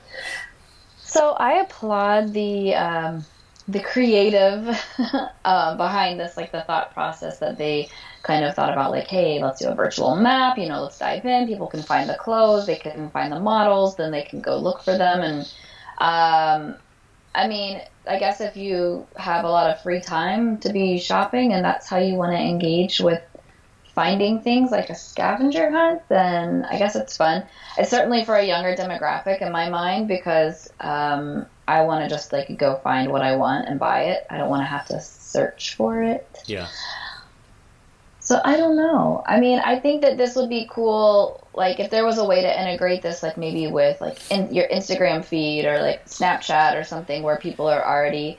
So 0.99 1.33
I 1.33 1.61
applaud 1.61 2.33
the 2.33 2.75
um, 2.75 3.25
the 3.71 3.81
creative 3.81 4.69
uh, 5.45 5.77
behind 5.77 6.19
this, 6.19 6.37
like 6.37 6.53
the 6.53 6.63
thought 6.63 6.93
process 6.93 7.39
that 7.39 7.59
they 7.59 7.89
kind 8.23 8.45
of 8.45 8.55
thought 8.55 8.73
about, 8.73 8.91
like, 8.91 9.07
hey, 9.07 9.43
let's 9.43 9.61
do 9.61 9.69
a 9.69 9.75
virtual 9.75 10.17
map. 10.17 10.59
You 10.59 10.69
know, 10.69 10.83
let's 10.83 10.99
dive 10.99 11.25
in. 11.25 11.47
People 11.47 11.67
can 11.67 11.83
find 11.83 12.09
the 12.09 12.15
clothes, 12.15 12.67
they 12.67 12.77
can 12.77 13.11
find 13.11 13.33
the 13.33 13.41
models, 13.41 13.97
then 13.97 14.11
they 14.11 14.23
can 14.23 14.41
go 14.41 14.59
look 14.59 14.83
for 14.83 14.97
them. 14.97 15.21
And 15.21 15.41
um, 15.99 16.77
I 17.35 17.47
mean, 17.47 17.81
I 18.09 18.19
guess 18.19 18.41
if 18.41 18.57
you 18.57 19.07
have 19.17 19.45
a 19.45 19.51
lot 19.51 19.71
of 19.71 19.83
free 19.83 20.01
time 20.01 20.59
to 20.59 20.73
be 20.73 20.99
shopping 20.99 21.53
and 21.53 21.65
that's 21.65 21.89
how 21.89 21.99
you 21.99 22.15
want 22.15 22.33
to 22.33 22.39
engage 22.39 23.01
with 23.01 23.23
finding 23.95 24.41
things 24.41 24.71
like 24.71 24.89
a 24.91 24.95
scavenger 24.95 25.71
hunt, 25.71 26.03
then 26.09 26.65
I 26.65 26.79
guess 26.79 26.97
it's 26.97 27.17
fun. 27.17 27.45
It's 27.77 27.91
certainly 27.91 28.25
for 28.25 28.35
a 28.35 28.45
younger 28.45 28.75
demographic 28.75 29.43
in 29.43 29.53
my 29.53 29.69
mind 29.69 30.09
because 30.09 30.73
um, 30.81 31.47
I 31.71 31.83
want 31.83 32.03
to 32.03 32.11
just 32.11 32.33
like 32.33 32.59
go 32.59 32.81
find 32.83 33.13
what 33.13 33.23
I 33.23 33.37
want 33.37 33.69
and 33.69 33.79
buy 33.79 34.07
it. 34.07 34.27
I 34.29 34.39
don't 34.39 34.51
want 34.51 34.63
to 34.63 34.67
have 34.67 34.89
to 34.89 35.01
search 35.01 35.77
for 35.77 36.03
it. 36.03 36.27
Yeah. 36.47 36.67
So 38.19 38.41
I 38.45 38.57
don't 38.57 38.77
know. 38.77 39.23
I 39.25 39.39
mean, 39.39 39.61
I 39.61 39.79
think 39.79 40.03
that 40.03 40.19
this 40.19 40.35
would 40.35 40.49
be 40.49 40.67
cool. 40.69 41.47
Like, 41.55 41.79
if 41.79 41.91
there 41.91 42.05
was 42.05 42.19
a 42.19 42.25
way 42.25 42.43
to 42.43 42.61
integrate 42.61 43.03
this, 43.03 43.23
like 43.23 43.37
maybe 43.37 43.69
with 43.69 44.01
like 44.01 44.19
in 44.33 44.53
your 44.53 44.67
Instagram 44.69 45.25
feed 45.25 45.65
or 45.65 45.81
like 45.81 46.07
Snapchat 46.07 46.75
or 46.79 46.83
something, 46.83 47.23
where 47.23 47.37
people 47.37 47.69
are 47.69 47.85
already 47.85 48.39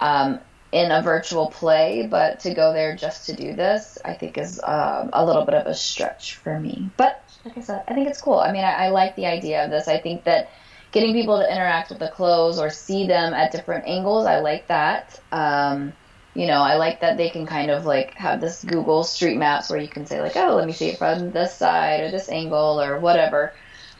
um, 0.00 0.38
in 0.70 0.90
a 0.90 1.00
virtual 1.00 1.46
play, 1.46 2.06
but 2.06 2.40
to 2.40 2.52
go 2.52 2.74
there 2.74 2.94
just 2.94 3.26
to 3.26 3.34
do 3.34 3.54
this, 3.54 3.96
I 4.04 4.12
think 4.12 4.36
is 4.36 4.60
um, 4.62 5.08
a 5.14 5.24
little 5.24 5.46
bit 5.46 5.54
of 5.54 5.66
a 5.66 5.74
stretch 5.74 6.34
for 6.34 6.60
me. 6.60 6.90
But 6.98 7.24
like 7.46 7.56
I 7.56 7.62
said, 7.62 7.82
I 7.88 7.94
think 7.94 8.08
it's 8.08 8.20
cool. 8.20 8.38
I 8.38 8.52
mean, 8.52 8.64
I, 8.64 8.72
I 8.72 8.88
like 8.88 9.16
the 9.16 9.26
idea 9.26 9.64
of 9.64 9.70
this. 9.70 9.88
I 9.88 9.98
think 9.98 10.24
that 10.24 10.50
getting 10.90 11.12
people 11.12 11.38
to 11.38 11.52
interact 11.52 11.90
with 11.90 11.98
the 11.98 12.08
clothes 12.08 12.58
or 12.58 12.70
see 12.70 13.06
them 13.06 13.34
at 13.34 13.52
different 13.52 13.86
angles, 13.86 14.26
I 14.26 14.40
like 14.40 14.68
that. 14.68 15.20
Um, 15.32 15.92
you 16.34 16.46
know, 16.46 16.60
I 16.60 16.76
like 16.76 17.00
that 17.00 17.16
they 17.16 17.30
can 17.30 17.46
kind 17.46 17.70
of 17.70 17.84
like 17.84 18.14
have 18.14 18.40
this 18.40 18.62
Google 18.62 19.02
Street 19.04 19.36
Maps 19.36 19.70
where 19.70 19.80
you 19.80 19.88
can 19.88 20.06
say 20.06 20.20
like, 20.20 20.36
oh, 20.36 20.54
let 20.54 20.66
me 20.66 20.72
see 20.72 20.88
it 20.88 20.98
from 20.98 21.32
this 21.32 21.54
side 21.54 22.00
or 22.00 22.10
this 22.10 22.28
angle 22.28 22.80
or 22.80 22.98
whatever. 23.00 23.52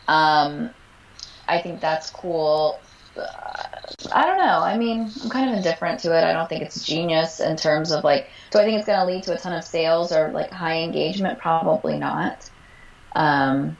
Um, 0.06 0.70
I 1.48 1.60
think 1.60 1.80
that's 1.80 2.10
cool. 2.10 2.78
I 4.12 4.26
don't 4.26 4.38
know. 4.38 4.60
I 4.60 4.78
mean, 4.78 5.10
I'm 5.22 5.30
kind 5.30 5.50
of 5.50 5.56
indifferent 5.56 6.00
to 6.00 6.16
it. 6.16 6.22
I 6.22 6.32
don't 6.32 6.48
think 6.48 6.62
it's 6.62 6.84
genius 6.86 7.40
in 7.40 7.56
terms 7.56 7.90
of 7.90 8.04
like, 8.04 8.28
do 8.50 8.58
I 8.58 8.64
think 8.64 8.78
it's 8.78 8.86
going 8.86 9.00
to 9.00 9.04
lead 9.04 9.24
to 9.24 9.34
a 9.34 9.38
ton 9.38 9.52
of 9.52 9.64
sales 9.64 10.12
or 10.12 10.30
like 10.30 10.50
high 10.50 10.82
engagement? 10.82 11.38
Probably 11.38 11.98
not. 11.98 12.48
Um, 13.16 13.76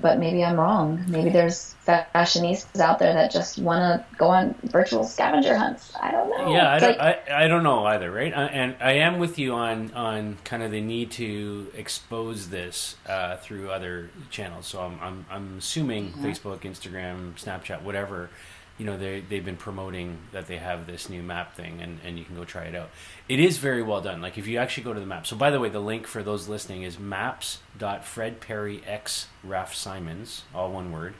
but 0.00 0.18
maybe 0.18 0.44
I'm 0.44 0.58
wrong. 0.58 1.04
Maybe 1.08 1.30
there's 1.30 1.74
fashionistas 1.86 2.80
out 2.80 2.98
there 2.98 3.14
that 3.14 3.30
just 3.30 3.58
want 3.58 3.80
to 3.80 4.16
go 4.16 4.26
on 4.26 4.54
virtual 4.64 5.04
scavenger 5.04 5.56
hunts. 5.56 5.92
I 6.00 6.10
don't 6.10 6.28
know. 6.30 6.52
Yeah, 6.52 6.72
I 6.72 6.78
don't, 6.78 7.00
I, 7.00 7.18
I 7.44 7.48
don't 7.48 7.62
know 7.62 7.84
either, 7.84 8.10
right? 8.10 8.32
I, 8.36 8.44
and 8.46 8.76
I 8.80 8.92
am 8.92 9.18
with 9.18 9.38
you 9.38 9.52
on 9.54 9.92
on 9.94 10.38
kind 10.44 10.62
of 10.62 10.70
the 10.70 10.80
need 10.80 11.10
to 11.12 11.68
expose 11.74 12.48
this 12.48 12.96
uh, 13.06 13.36
through 13.36 13.70
other 13.70 14.10
channels. 14.30 14.66
So 14.66 14.80
I'm 14.80 14.98
I'm, 15.00 15.26
I'm 15.30 15.58
assuming 15.58 16.10
mm-hmm. 16.10 16.26
Facebook, 16.26 16.60
Instagram, 16.60 17.34
Snapchat, 17.34 17.82
whatever 17.82 18.30
you 18.78 18.86
know 18.86 18.96
they 18.96 19.20
they've 19.20 19.44
been 19.44 19.56
promoting 19.56 20.18
that 20.32 20.46
they 20.46 20.58
have 20.58 20.86
this 20.86 21.08
new 21.08 21.22
map 21.22 21.54
thing 21.54 21.80
and, 21.80 21.98
and 22.04 22.18
you 22.18 22.24
can 22.24 22.36
go 22.36 22.44
try 22.44 22.64
it 22.64 22.74
out. 22.74 22.90
It 23.28 23.40
is 23.40 23.58
very 23.58 23.82
well 23.82 24.00
done. 24.00 24.20
Like 24.20 24.38
if 24.38 24.46
you 24.46 24.58
actually 24.58 24.84
go 24.84 24.92
to 24.92 25.00
the 25.00 25.06
map. 25.06 25.26
So 25.26 25.36
by 25.36 25.50
the 25.50 25.58
way, 25.60 25.68
the 25.68 25.80
link 25.80 26.06
for 26.06 26.22
those 26.22 26.48
listening 26.48 26.82
is 26.82 26.98
maps.fredperryx 26.98 29.26
Raf 29.44 29.74
Simons, 29.74 30.44
all 30.54 30.70
one 30.70 30.92
word. 30.92 31.14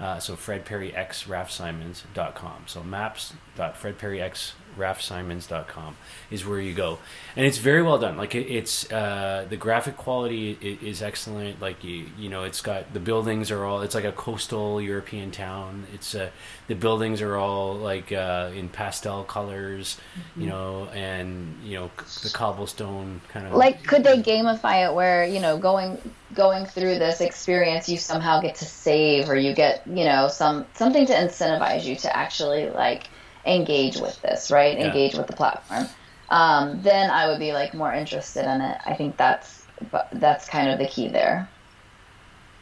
Uh, 0.00 0.20
so 0.20 0.36
Fred 0.36 0.64
Perry 0.64 0.94
X 0.94 1.26
Raf 1.26 1.50
Simons.com. 1.50 2.62
So 2.66 2.84
maps.fredperryx 2.84 4.52
rafsimons.com 4.76 5.96
is 6.30 6.46
where 6.46 6.60
you 6.60 6.74
go. 6.74 6.98
And 7.36 7.46
it's 7.46 7.58
very 7.58 7.82
well 7.82 7.98
done. 7.98 8.16
Like 8.16 8.34
it, 8.34 8.46
it's 8.50 8.90
uh, 8.92 9.46
the 9.48 9.56
graphic 9.56 9.96
quality 9.96 10.58
is, 10.82 11.02
excellent. 11.02 11.60
Like 11.60 11.84
you 11.84 12.06
you 12.18 12.28
know 12.28 12.42
it's 12.42 12.60
got 12.60 12.92
the 12.92 13.00
buildings 13.00 13.50
are 13.50 13.64
all 13.64 13.82
it's 13.82 13.94
like 13.94 14.04
a 14.04 14.12
coastal 14.12 14.80
european 14.80 15.30
town. 15.30 15.86
It's 15.94 16.14
uh, 16.14 16.30
the 16.66 16.74
buildings 16.74 17.22
are 17.22 17.36
all 17.36 17.74
like 17.74 18.12
uh, 18.12 18.50
in 18.54 18.68
pastel 18.68 19.24
colors 19.24 19.96
mm-hmm. 20.14 20.42
you 20.42 20.46
know 20.48 20.86
and 20.94 21.56
you 21.64 21.76
know 21.76 21.90
the 22.22 22.30
cobblestone 22.30 23.20
kind 23.28 23.46
of 23.46 23.54
like 23.54 23.82
could 23.84 24.04
they 24.04 24.20
gamify 24.20 24.86
it 24.88 24.94
where 24.94 25.24
you 25.24 25.40
know 25.40 25.58
going 25.58 25.98
going 26.34 26.66
through 26.66 26.98
this 26.98 27.20
experience 27.20 27.88
you 27.88 27.96
somehow 27.96 28.40
get 28.40 28.54
to 28.54 28.64
save 28.64 29.28
or 29.28 29.36
you 29.36 29.54
get 29.54 29.86
you 29.86 30.04
know 30.04 30.28
some 30.28 30.66
something 30.74 31.06
to 31.06 31.12
incentivize 31.12 31.84
you 31.84 31.96
to 31.96 32.14
actually 32.14 32.68
like 32.70 33.08
engage 33.48 33.96
with 33.96 34.20
this, 34.22 34.50
right? 34.50 34.78
Yeah. 34.78 34.86
Engage 34.86 35.14
with 35.14 35.26
the 35.26 35.32
platform. 35.32 35.86
Um, 36.30 36.82
then 36.82 37.10
I 37.10 37.28
would 37.28 37.38
be 37.38 37.52
like 37.52 37.74
more 37.74 37.92
interested 37.92 38.44
in 38.44 38.60
it. 38.60 38.78
I 38.84 38.94
think 38.94 39.16
that's 39.16 39.64
that's 40.12 40.48
kind 40.48 40.68
of 40.68 40.78
the 40.78 40.86
key 40.86 41.08
there. 41.08 41.48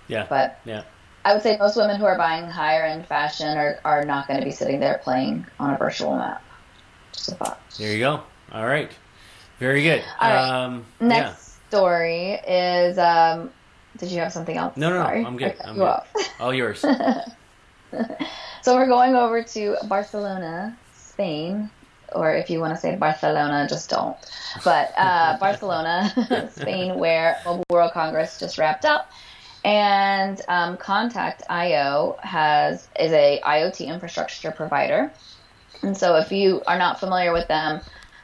Yeah. 0.09 0.27
But 0.29 0.61
yeah. 0.65 0.83
I 1.25 1.35
would 1.35 1.43
say 1.43 1.57
most 1.59 1.77
women 1.77 1.97
who 1.97 2.05
are 2.05 2.17
buying 2.17 2.49
higher 2.49 2.83
end 2.83 3.07
fashion 3.07 3.59
are, 3.59 3.81
are 3.85 4.05
not 4.05 4.29
going 4.29 4.39
to 4.39 4.47
be 4.47 4.53
sitting 4.53 4.79
there 4.79 5.01
playing 5.03 5.45
on 5.59 5.75
a 5.75 5.77
virtual 5.77 6.17
map. 6.17 6.43
Just 7.13 7.31
a 7.31 7.35
thought. 7.35 7.61
There 7.79 7.93
you 7.93 7.99
go. 7.99 8.23
All 8.53 8.67
right. 8.67 8.91
Very 9.59 9.83
good. 9.83 10.05
All 10.21 10.31
right. 10.31 10.65
Um, 10.65 10.85
Next 11.01 11.59
yeah. 11.65 11.69
story 11.69 12.33
is. 12.47 12.99
Um, 12.99 13.51
did 13.97 14.11
you 14.11 14.21
have 14.21 14.33
something 14.33 14.57
else? 14.57 14.77
No, 14.77 14.91
no, 14.91 15.03
Sorry. 15.03 15.23
no. 15.23 15.29
I'm 15.29 15.37
good. 15.37 15.57
I'm 15.65 15.77
good. 15.77 16.01
All 16.39 16.55
yours. 16.55 16.85
So 18.67 18.75
we're 18.75 18.89
going 18.89 19.15
over 19.15 19.45
to 19.45 19.77
Barcelona, 19.85 20.77
Spain, 20.93 21.71
or 22.13 22.35
if 22.35 22.51
you 22.51 22.59
want 22.59 22.75
to 22.75 22.81
say 22.81 22.97
Barcelona, 22.97 23.65
just 23.69 23.89
don't. 23.89 24.17
But 24.65 24.93
uh, 24.97 25.39
Barcelona, 25.41 26.51
Spain, 26.53 26.99
where 26.99 27.37
Mobile 27.45 27.63
World 27.71 27.93
Congress 27.93 28.41
just 28.41 28.59
wrapped 28.59 28.85
up, 28.85 29.13
and 29.65 30.43
um, 30.49 30.77
Kontakt.io 30.79 32.19
has 32.25 32.89
is 32.99 33.13
a 33.13 33.41
IoT 33.45 33.87
infrastructure 33.87 34.51
provider. 34.51 35.13
And 35.83 35.97
so 35.97 36.17
if 36.17 36.33
you 36.33 36.61
are 36.67 36.77
not 36.77 36.99
familiar 36.99 37.33
with 37.33 37.47
them, 37.47 37.77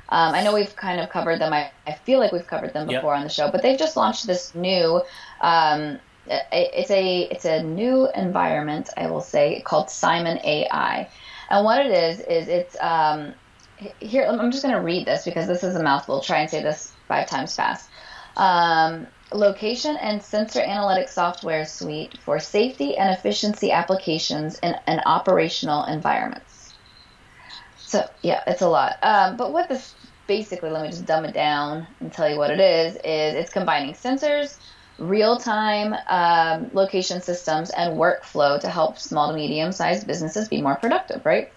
um, 0.09 0.35
I 0.35 0.43
know 0.43 0.52
we've 0.52 0.75
kind 0.75 1.00
of 1.00 1.09
covered 1.09 1.41
them. 1.41 1.52
I, 1.52 1.71
I 1.87 1.93
feel 1.93 2.19
like 2.19 2.33
we've 2.33 2.49
covered 2.49 2.73
them 2.73 2.88
before 2.88 3.12
yep. 3.12 3.19
on 3.19 3.23
the 3.23 3.31
show, 3.31 3.49
but 3.49 3.62
they've 3.62 3.79
just 3.79 3.97
launched 3.97 4.26
this 4.26 4.57
new 4.57 5.02
um, 5.41 6.00
it's 6.26 6.91
a 6.91 7.23
it's 7.23 7.45
a 7.45 7.62
new 7.62 8.09
environment, 8.14 8.91
I 8.97 9.11
will 9.11 9.21
say, 9.21 9.62
called 9.62 9.91
Simon 9.91 10.38
AI. 10.45 11.09
And 11.50 11.64
what 11.64 11.85
it 11.85 11.91
is 11.93 12.21
is 12.21 12.49
it's 12.49 12.76
um, 12.81 13.35
here. 14.00 14.26
I'm 14.26 14.50
just 14.50 14.62
going 14.62 14.75
to 14.75 14.81
read 14.81 15.07
this 15.07 15.25
because 15.25 15.47
this 15.47 15.64
is 15.64 15.75
a 15.75 15.83
mouthful. 15.83 16.21
Try 16.21 16.41
and 16.41 16.50
say 16.50 16.62
this 16.62 16.93
five 17.09 17.29
times 17.29 17.55
fast. 17.55 17.91
Um, 18.37 19.07
location 19.33 19.97
and 19.97 20.23
sensor 20.23 20.61
analytics 20.61 21.11
software 21.11 21.64
suite 21.64 22.19
for 22.25 22.38
safety 22.38 22.97
and 22.97 23.11
efficiency 23.11 23.73
applications 23.73 24.59
in 24.61 24.75
an 24.87 25.00
operational 25.07 25.85
environments. 25.85 26.75
So 27.76 28.07
yeah, 28.23 28.43
it's 28.47 28.62
a 28.62 28.69
lot. 28.69 28.97
Um, 29.02 29.37
but 29.37 29.52
what 29.52 29.69
this 29.69 29.95
basically, 30.26 30.71
let 30.71 30.83
me 30.83 30.88
just 30.88 31.05
dumb 31.05 31.25
it 31.25 31.35
down 31.35 31.87
and 32.00 32.12
tell 32.12 32.31
you 32.31 32.38
what 32.38 32.50
it 32.50 32.61
is. 32.61 32.95
Is 32.97 33.35
it's 33.35 33.52
combining 33.52 33.95
sensors 33.95 34.59
real 35.02 35.37
time 35.37 35.94
um, 36.09 36.71
location 36.73 37.21
systems 37.21 37.71
and 37.71 37.99
workflow 37.99 38.61
to 38.61 38.68
help 38.68 38.99
small 38.99 39.28
to 39.28 39.35
medium 39.35 39.73
sized 39.73 40.06
businesses 40.06 40.49
be 40.49 40.62
more 40.62 40.76
productive, 40.76 41.25
right? 41.26 41.52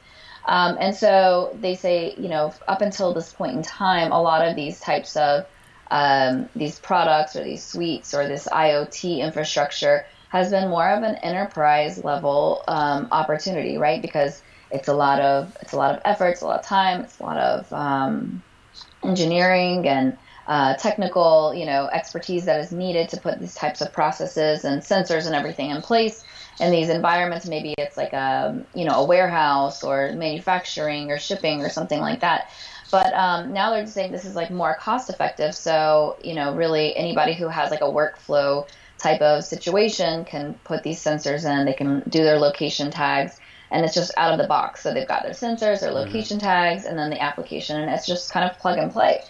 Um, 0.47 0.77
and 0.79 0.95
so 0.95 1.55
they 1.59 1.75
say, 1.75 2.15
you 2.17 2.29
know, 2.29 2.53
up 2.67 2.81
until 2.81 3.13
this 3.13 3.33
point 3.33 3.55
in 3.55 3.61
time, 3.63 4.11
a 4.11 4.21
lot 4.21 4.47
of 4.47 4.55
these 4.55 4.79
types 4.79 5.15
of 5.15 5.45
um, 5.91 6.49
these 6.55 6.79
products 6.79 7.35
or 7.35 7.43
these 7.43 7.63
suites 7.63 8.13
or 8.13 8.27
this 8.27 8.47
IoT 8.47 9.19
infrastructure 9.19 10.05
has 10.29 10.49
been 10.49 10.69
more 10.69 10.89
of 10.89 11.03
an 11.03 11.15
enterprise 11.15 12.03
level 12.03 12.63
um, 12.67 13.07
opportunity, 13.11 13.77
right? 13.77 14.01
Because 14.01 14.41
it's 14.71 14.87
a 14.87 14.93
lot 14.93 15.21
of 15.21 15.55
it's 15.61 15.73
a 15.73 15.77
lot 15.77 15.95
of 15.95 16.01
effort, 16.03 16.29
it's 16.29 16.41
a 16.41 16.47
lot 16.47 16.59
of 16.59 16.65
time, 16.65 17.01
it's 17.01 17.19
a 17.19 17.23
lot 17.23 17.37
of 17.37 17.71
um, 17.73 18.43
engineering 19.03 19.87
and 19.87 20.17
uh, 20.47 20.75
technical, 20.75 21.53
you 21.53 21.65
know, 21.65 21.87
expertise 21.91 22.45
that 22.45 22.59
is 22.59 22.71
needed 22.71 23.09
to 23.09 23.17
put 23.17 23.39
these 23.39 23.55
types 23.55 23.81
of 23.81 23.91
processes 23.91 24.63
and 24.63 24.81
sensors 24.81 25.25
and 25.25 25.35
everything 25.35 25.71
in 25.71 25.81
place 25.81 26.23
in 26.59 26.71
these 26.71 26.89
environments. 26.89 27.47
Maybe 27.47 27.73
it's 27.77 27.97
like 27.97 28.13
a, 28.13 28.63
you 28.73 28.85
know, 28.85 29.01
a 29.01 29.05
warehouse 29.05 29.83
or 29.83 30.11
manufacturing 30.13 31.11
or 31.11 31.17
shipping 31.17 31.61
or 31.61 31.69
something 31.69 31.99
like 31.99 32.21
that. 32.21 32.51
But 32.91 33.13
um, 33.13 33.53
now 33.53 33.71
they're 33.71 33.87
saying 33.87 34.11
this 34.11 34.25
is 34.25 34.35
like 34.35 34.51
more 34.51 34.75
cost 34.75 35.09
effective. 35.09 35.55
So, 35.55 36.17
you 36.23 36.35
know, 36.35 36.53
really 36.53 36.95
anybody 36.95 37.33
who 37.33 37.47
has 37.47 37.71
like 37.71 37.81
a 37.81 37.85
workflow 37.85 38.67
type 38.97 39.21
of 39.21 39.43
situation 39.43 40.25
can 40.25 40.53
put 40.63 40.83
these 40.83 41.03
sensors 41.03 41.43
in. 41.43 41.65
They 41.65 41.73
can 41.73 42.01
do 42.07 42.23
their 42.23 42.37
location 42.37 42.91
tags 42.91 43.39
and 43.71 43.83
it's 43.83 43.95
just 43.95 44.11
out 44.17 44.31
of 44.31 44.39
the 44.39 44.47
box. 44.47 44.81
So 44.81 44.93
they've 44.93 45.07
got 45.07 45.23
their 45.23 45.33
sensors, 45.33 45.81
their 45.81 45.89
mm-hmm. 45.89 46.07
location 46.07 46.37
mm-hmm. 46.37 46.47
tags, 46.47 46.85
and 46.85 46.97
then 46.97 47.09
the 47.09 47.21
application, 47.21 47.81
and 47.81 47.91
it's 47.91 48.05
just 48.05 48.31
kind 48.31 48.49
of 48.49 48.57
plug 48.59 48.77
and 48.77 48.91
play. 48.91 49.23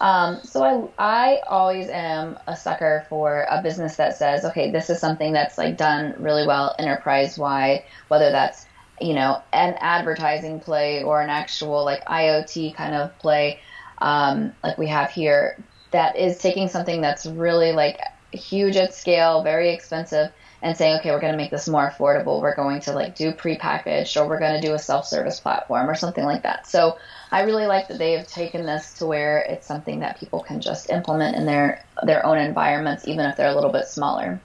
Um, 0.00 0.40
so 0.44 0.92
I, 0.98 1.34
I 1.34 1.40
always 1.46 1.88
am 1.88 2.38
a 2.46 2.56
sucker 2.56 3.04
for 3.10 3.46
a 3.50 3.62
business 3.62 3.96
that 3.96 4.16
says, 4.16 4.44
okay, 4.46 4.70
this 4.70 4.88
is 4.88 4.98
something 4.98 5.32
that's 5.32 5.58
like 5.58 5.76
done 5.76 6.14
really 6.18 6.46
well 6.46 6.74
enterprise 6.78 7.38
wide, 7.38 7.84
whether 8.08 8.30
that's 8.30 8.66
you 9.00 9.14
know 9.14 9.42
an 9.52 9.74
advertising 9.78 10.60
play 10.60 11.02
or 11.02 11.20
an 11.20 11.30
actual 11.30 11.84
like 11.84 12.04
IoT 12.06 12.74
kind 12.74 12.94
of 12.94 13.16
play, 13.18 13.60
um, 13.98 14.54
like 14.64 14.78
we 14.78 14.88
have 14.88 15.10
here, 15.10 15.62
that 15.90 16.16
is 16.16 16.38
taking 16.38 16.68
something 16.68 17.02
that's 17.02 17.26
really 17.26 17.72
like 17.72 18.00
huge 18.32 18.76
at 18.76 18.94
scale, 18.94 19.42
very 19.42 19.70
expensive, 19.70 20.32
and 20.62 20.76
saying, 20.76 20.98
okay, 20.98 21.10
we're 21.10 21.20
going 21.20 21.32
to 21.32 21.36
make 21.36 21.50
this 21.50 21.68
more 21.68 21.90
affordable. 21.90 22.40
We're 22.40 22.54
going 22.54 22.80
to 22.82 22.92
like 22.92 23.16
do 23.16 23.32
prepackaged, 23.32 24.20
or 24.20 24.28
we're 24.28 24.38
going 24.38 24.60
to 24.60 24.66
do 24.66 24.74
a 24.74 24.78
self-service 24.78 25.40
platform, 25.40 25.88
or 25.88 25.94
something 25.94 26.24
like 26.24 26.42
that. 26.42 26.66
So 26.66 26.98
I 27.30 27.42
really 27.42 27.66
like 27.66 27.88
that 27.88 27.98
they 27.98 28.12
have 28.12 28.26
taken 28.26 28.66
this 28.66 28.94
to 28.94 29.06
where 29.06 29.38
it's 29.38 29.66
something 29.66 30.00
that 30.00 30.18
people 30.18 30.40
can 30.40 30.60
just 30.60 30.90
implement 30.90 31.36
in 31.36 31.46
their 31.46 31.84
their 32.02 32.24
own 32.26 32.38
environments, 32.38 33.08
even 33.08 33.24
if 33.26 33.36
they're 33.36 33.50
a 33.50 33.54
little 33.54 33.72
bit 33.72 33.86
smaller 33.86 34.40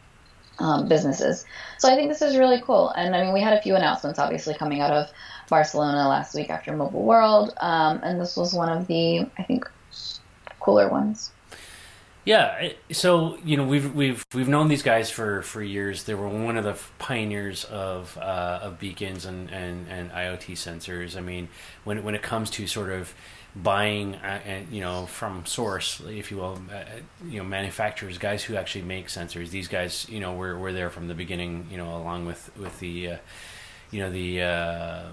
um, 0.59 0.87
businesses. 0.87 1.45
So 1.79 1.91
I 1.91 1.95
think 1.95 2.09
this 2.09 2.21
is 2.21 2.37
really 2.37 2.61
cool. 2.61 2.89
And 2.91 3.15
I 3.15 3.23
mean, 3.23 3.33
we 3.33 3.41
had 3.41 3.53
a 3.53 3.61
few 3.61 3.75
announcements, 3.75 4.19
obviously, 4.19 4.53
coming 4.53 4.79
out 4.79 4.91
of 4.91 5.09
Barcelona 5.49 6.07
last 6.07 6.33
week 6.33 6.49
after 6.49 6.75
Mobile 6.75 7.03
World, 7.03 7.53
um, 7.57 7.99
and 8.03 8.19
this 8.19 8.37
was 8.37 8.53
one 8.53 8.69
of 8.69 8.87
the 8.87 9.27
I 9.37 9.43
think 9.43 9.69
cooler 10.59 10.89
ones. 10.89 11.31
Yeah, 12.25 12.69
so 12.91 13.37
you 13.45 13.55
know 13.55 13.65
we've 13.65 13.93
we've 13.93 14.25
we've 14.33 14.47
known 14.47 14.67
these 14.67 14.81
guys 14.81 15.11
for, 15.11 15.43
for 15.43 15.61
years. 15.61 16.05
They 16.05 16.15
were 16.15 16.27
one 16.27 16.57
of 16.57 16.63
the 16.63 16.75
pioneers 16.97 17.65
of 17.65 18.17
uh, 18.17 18.61
of 18.63 18.79
beacons 18.79 19.25
and, 19.25 19.51
and, 19.51 19.87
and 19.87 20.11
IoT 20.11 20.53
sensors. 20.53 21.15
I 21.15 21.21
mean, 21.21 21.49
when 21.83 22.03
when 22.03 22.15
it 22.15 22.23
comes 22.23 22.49
to 22.51 22.65
sort 22.65 22.89
of 22.89 23.13
buying, 23.55 24.15
uh, 24.15 24.41
and 24.43 24.67
you 24.71 24.81
know, 24.81 25.05
from 25.05 25.45
source, 25.45 26.01
if 26.07 26.31
you 26.31 26.37
will, 26.37 26.59
uh, 26.73 26.83
you 27.29 27.37
know, 27.37 27.43
manufacturers, 27.45 28.17
guys 28.17 28.43
who 28.43 28.55
actually 28.55 28.85
make 28.85 29.07
sensors. 29.07 29.51
These 29.51 29.67
guys, 29.67 30.09
you 30.09 30.19
know, 30.19 30.33
were 30.33 30.57
were 30.57 30.73
there 30.73 30.89
from 30.89 31.07
the 31.07 31.13
beginning. 31.13 31.67
You 31.69 31.77
know, 31.77 31.95
along 31.95 32.25
with 32.25 32.49
with 32.57 32.79
the, 32.79 33.09
uh, 33.11 33.17
you 33.91 34.01
know, 34.01 34.09
the 34.09 34.41
uh, 34.41 35.03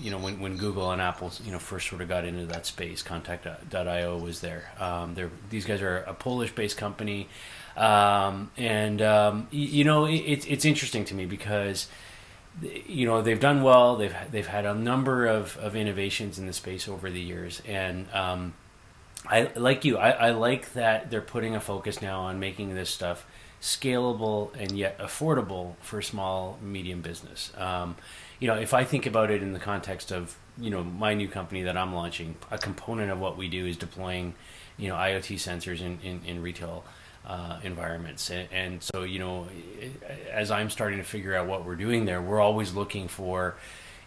you 0.00 0.10
know, 0.10 0.18
when, 0.18 0.40
when 0.40 0.56
Google 0.56 0.90
and 0.90 1.00
Apple, 1.00 1.32
you 1.44 1.52
know, 1.52 1.58
first 1.58 1.88
sort 1.88 2.02
of 2.02 2.08
got 2.08 2.24
into 2.24 2.46
that 2.46 2.66
space, 2.66 3.02
Kontakt.io 3.02 4.18
was 4.18 4.40
there. 4.40 4.70
Um, 4.78 5.14
they're, 5.14 5.30
these 5.50 5.64
guys 5.64 5.82
are 5.82 5.98
a 5.98 6.14
Polish-based 6.14 6.76
company, 6.76 7.28
um, 7.76 8.50
and 8.56 9.02
um, 9.02 9.48
you, 9.50 9.66
you, 9.66 9.84
know, 9.84 10.06
it, 10.06 10.46
it's 10.48 10.64
interesting 10.64 11.04
to 11.06 11.14
me 11.14 11.26
because 11.26 11.88
you 12.62 13.06
know 13.06 13.22
they've 13.22 13.40
done 13.40 13.62
well. 13.62 13.96
They've 13.96 14.14
they've 14.30 14.46
had 14.46 14.64
a 14.64 14.74
number 14.74 15.26
of, 15.26 15.56
of 15.58 15.76
innovations 15.76 16.38
in 16.38 16.46
the 16.46 16.52
space 16.52 16.88
over 16.88 17.10
the 17.10 17.20
years, 17.20 17.62
and 17.66 18.06
um, 18.12 18.54
I 19.26 19.50
like 19.56 19.84
you. 19.84 19.98
I, 19.98 20.10
I 20.10 20.30
like 20.30 20.72
that 20.74 21.10
they're 21.10 21.20
putting 21.20 21.54
a 21.54 21.60
focus 21.60 22.00
now 22.00 22.22
on 22.22 22.38
making 22.38 22.74
this 22.74 22.90
stuff 22.90 23.26
scalable 23.60 24.50
and 24.58 24.72
yet 24.72 24.98
affordable 24.98 25.76
for 25.80 26.02
small 26.02 26.58
medium 26.62 27.00
business. 27.00 27.52
Um, 27.56 27.96
you 28.38 28.48
know, 28.48 28.54
if 28.54 28.74
I 28.74 28.84
think 28.84 29.06
about 29.06 29.30
it 29.30 29.42
in 29.42 29.52
the 29.52 29.58
context 29.58 30.12
of 30.12 30.36
you 30.58 30.70
know 30.70 30.82
my 30.82 31.14
new 31.14 31.28
company 31.28 31.62
that 31.62 31.76
I'm 31.76 31.94
launching, 31.94 32.36
a 32.50 32.58
component 32.58 33.10
of 33.10 33.20
what 33.20 33.36
we 33.36 33.48
do 33.48 33.66
is 33.66 33.76
deploying 33.76 34.34
you 34.76 34.88
know 34.88 34.94
IoT 34.94 35.36
sensors 35.36 35.80
in 35.80 35.98
in, 36.02 36.22
in 36.24 36.42
retail. 36.42 36.84
Uh, 37.28 37.58
environments 37.64 38.30
and, 38.30 38.48
and, 38.52 38.80
so 38.80 39.02
you 39.02 39.18
know 39.18 39.48
as 40.30 40.52
i'm 40.52 40.70
starting 40.70 40.98
to 40.98 41.04
figure 41.04 41.34
out 41.34 41.48
what 41.48 41.64
we're 41.64 41.74
doing 41.74 42.04
there 42.04 42.22
we're 42.22 42.40
always 42.40 42.72
looking 42.72 43.08
for 43.08 43.56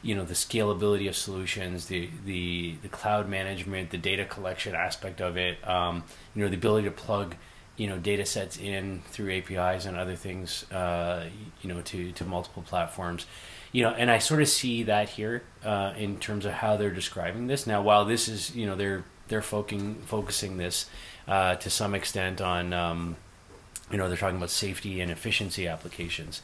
you 0.02 0.16
know 0.16 0.24
the 0.24 0.34
scalability 0.34 1.10
of 1.10 1.18
solutions 1.18 1.88
the 1.88 2.10
the 2.26 2.76
the 2.82 2.88
cloud 2.88 3.28
management 3.28 3.90
the 3.90 3.98
data 3.98 4.24
collection 4.24 4.74
aspect 4.74 5.20
of 5.20 5.36
it 5.36 5.58
um, 5.68 6.04
you 6.34 6.42
know 6.42 6.50
the 6.50 6.56
ability 6.56 6.88
to 6.88 6.92
plug 6.92 7.36
you 7.76 7.88
know 7.88 7.98
data 7.98 8.26
sets 8.26 8.58
in 8.58 9.02
through 9.10 9.32
apis 9.32 9.86
and 9.86 9.98
other 9.98 10.16
things 10.16 10.70
uh, 10.72 11.26
you 11.62 11.68
know 11.74 11.82
to 11.82 12.14
to 12.14 12.24
multiple 12.24 12.64
platforms 12.64 13.26
you 13.72 13.84
know, 13.84 13.92
and 13.92 14.10
I 14.10 14.18
sort 14.18 14.42
of 14.42 14.48
see 14.48 14.84
that 14.84 15.10
here 15.10 15.44
uh, 15.64 15.94
in 15.98 16.20
terms 16.20 16.46
of 16.46 16.54
how 16.54 16.78
they're 16.78 16.90
describing 16.90 17.48
this. 17.48 17.68
Now, 17.68 17.82
while 17.82 18.06
this 18.06 18.28
is, 18.28 18.56
you 18.56 18.66
know, 18.66 18.76
they're 18.76 19.04
they're 19.28 19.42
focusing 19.42 19.96
focusing 19.96 20.58
this 20.58 20.90
uh, 21.28 21.56
to 21.56 21.70
some 21.70 21.94
extent 21.94 22.42
on, 22.42 22.74
um, 22.74 23.16
you 23.92 23.98
know, 23.98 24.08
they're 24.08 24.18
talking 24.18 24.38
about 24.38 24.50
safety 24.50 25.02
and 25.02 25.12
efficiency 25.12 25.68
applications. 25.68 26.42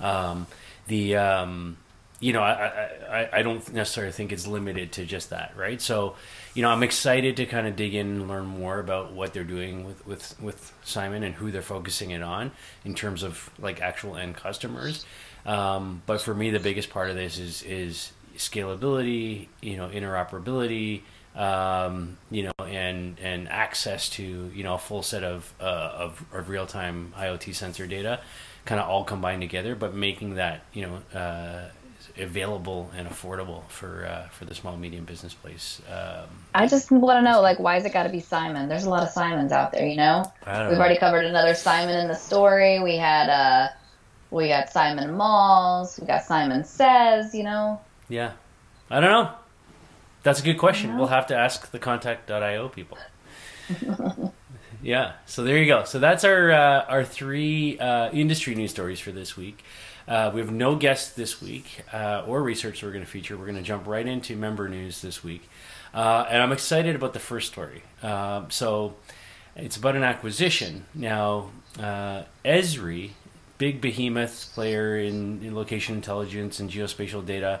Um, 0.00 0.46
the 0.86 1.16
um, 1.16 1.78
you 2.18 2.32
know, 2.32 2.42
I, 2.42 2.88
I, 3.10 3.28
I 3.32 3.42
don't 3.42 3.72
necessarily 3.74 4.12
think 4.12 4.32
it's 4.32 4.46
limited 4.46 4.92
to 4.92 5.04
just 5.04 5.30
that, 5.30 5.52
right? 5.56 5.80
So, 5.80 6.16
you 6.54 6.62
know, 6.62 6.70
I'm 6.70 6.82
excited 6.82 7.36
to 7.36 7.46
kind 7.46 7.66
of 7.66 7.76
dig 7.76 7.94
in 7.94 8.06
and 8.06 8.28
learn 8.28 8.46
more 8.46 8.78
about 8.78 9.12
what 9.12 9.34
they're 9.34 9.44
doing 9.44 9.84
with, 9.84 10.06
with, 10.06 10.40
with 10.40 10.72
Simon 10.82 11.22
and 11.22 11.34
who 11.34 11.50
they're 11.50 11.60
focusing 11.60 12.10
it 12.12 12.22
on 12.22 12.52
in 12.86 12.94
terms 12.94 13.22
of 13.22 13.50
like 13.58 13.82
actual 13.82 14.16
end 14.16 14.36
customers. 14.36 15.04
Um, 15.46 16.02
but 16.06 16.20
for 16.20 16.34
me, 16.34 16.50
the 16.50 16.60
biggest 16.60 16.90
part 16.90 17.08
of 17.08 17.16
this 17.16 17.38
is 17.38 17.62
is 17.62 18.12
scalability, 18.36 19.46
you 19.62 19.76
know, 19.76 19.88
interoperability, 19.88 21.02
um, 21.34 22.18
you 22.30 22.42
know, 22.42 22.64
and 22.66 23.18
and 23.20 23.48
access 23.48 24.10
to 24.10 24.50
you 24.54 24.64
know 24.64 24.74
a 24.74 24.78
full 24.78 25.02
set 25.02 25.22
of 25.22 25.54
uh, 25.60 25.64
of, 25.64 26.24
of 26.32 26.48
real 26.48 26.66
time 26.66 27.14
IoT 27.16 27.54
sensor 27.54 27.86
data, 27.86 28.20
kind 28.64 28.80
of 28.80 28.88
all 28.88 29.04
combined 29.04 29.40
together, 29.40 29.76
but 29.76 29.94
making 29.94 30.34
that 30.34 30.62
you 30.72 30.82
know 30.82 31.18
uh, 31.18 31.68
available 32.18 32.90
and 32.96 33.08
affordable 33.08 33.66
for 33.68 34.06
uh, 34.06 34.28
for 34.28 34.46
the 34.46 34.54
small 34.54 34.76
medium 34.76 35.04
business 35.04 35.32
place. 35.32 35.80
Um, 35.88 36.26
I 36.54 36.66
just 36.66 36.90
want 36.90 37.18
to 37.18 37.22
know, 37.22 37.40
like, 37.40 37.60
why 37.60 37.74
has 37.74 37.84
it 37.84 37.92
got 37.92 38.04
to 38.04 38.08
be 38.08 38.20
Simon? 38.20 38.68
There's 38.68 38.84
a 38.84 38.90
lot 38.90 39.02
of 39.02 39.10
Simons 39.10 39.52
out 39.52 39.72
there, 39.72 39.86
you 39.86 39.96
know. 39.96 40.24
We've 40.46 40.54
know. 40.54 40.70
already 40.72 40.98
covered 40.98 41.24
another 41.24 41.54
Simon 41.54 41.96
in 41.98 42.08
the 42.08 42.14
story. 42.14 42.80
We 42.80 42.96
had 42.96 43.28
uh, 43.28 43.68
we 44.36 44.48
got 44.48 44.70
Simon 44.70 45.16
Malls. 45.16 45.98
We 45.98 46.06
got 46.06 46.24
Simon 46.24 46.62
Says. 46.64 47.34
You 47.34 47.42
know. 47.42 47.80
Yeah, 48.08 48.32
I 48.90 49.00
don't 49.00 49.10
know. 49.10 49.30
That's 50.22 50.40
a 50.40 50.42
good 50.42 50.58
question. 50.58 50.96
We'll 50.98 51.06
have 51.06 51.28
to 51.28 51.36
ask 51.36 51.70
the 51.70 51.78
Kontakt.io 51.78 52.68
people. 52.68 52.98
yeah. 54.82 55.12
So 55.24 55.42
there 55.42 55.58
you 55.58 55.66
go. 55.66 55.84
So 55.84 55.98
that's 55.98 56.24
our 56.24 56.52
uh, 56.52 56.84
our 56.88 57.04
three 57.04 57.78
uh, 57.78 58.10
industry 58.10 58.54
news 58.54 58.70
stories 58.70 59.00
for 59.00 59.10
this 59.10 59.36
week. 59.36 59.64
Uh, 60.06 60.30
we 60.32 60.40
have 60.40 60.52
no 60.52 60.76
guests 60.76 61.14
this 61.14 61.40
week 61.42 61.82
uh, 61.92 62.22
or 62.26 62.42
research 62.42 62.82
we're 62.82 62.92
going 62.92 63.04
to 63.04 63.10
feature. 63.10 63.36
We're 63.36 63.46
going 63.46 63.56
to 63.56 63.62
jump 63.62 63.86
right 63.86 64.06
into 64.06 64.36
member 64.36 64.68
news 64.68 65.00
this 65.00 65.24
week, 65.24 65.48
uh, 65.94 66.26
and 66.28 66.42
I'm 66.42 66.52
excited 66.52 66.94
about 66.94 67.12
the 67.12 67.18
first 67.18 67.50
story. 67.50 67.82
Uh, 68.02 68.44
so 68.48 68.94
it's 69.56 69.76
about 69.76 69.96
an 69.96 70.04
acquisition. 70.04 70.84
Now, 70.94 71.50
Esri 71.78 73.10
big 73.58 73.80
behemoth 73.80 74.52
player 74.54 74.96
in, 74.96 75.42
in, 75.42 75.54
location 75.54 75.94
intelligence 75.94 76.60
and 76.60 76.70
geospatial 76.70 77.24
data, 77.24 77.60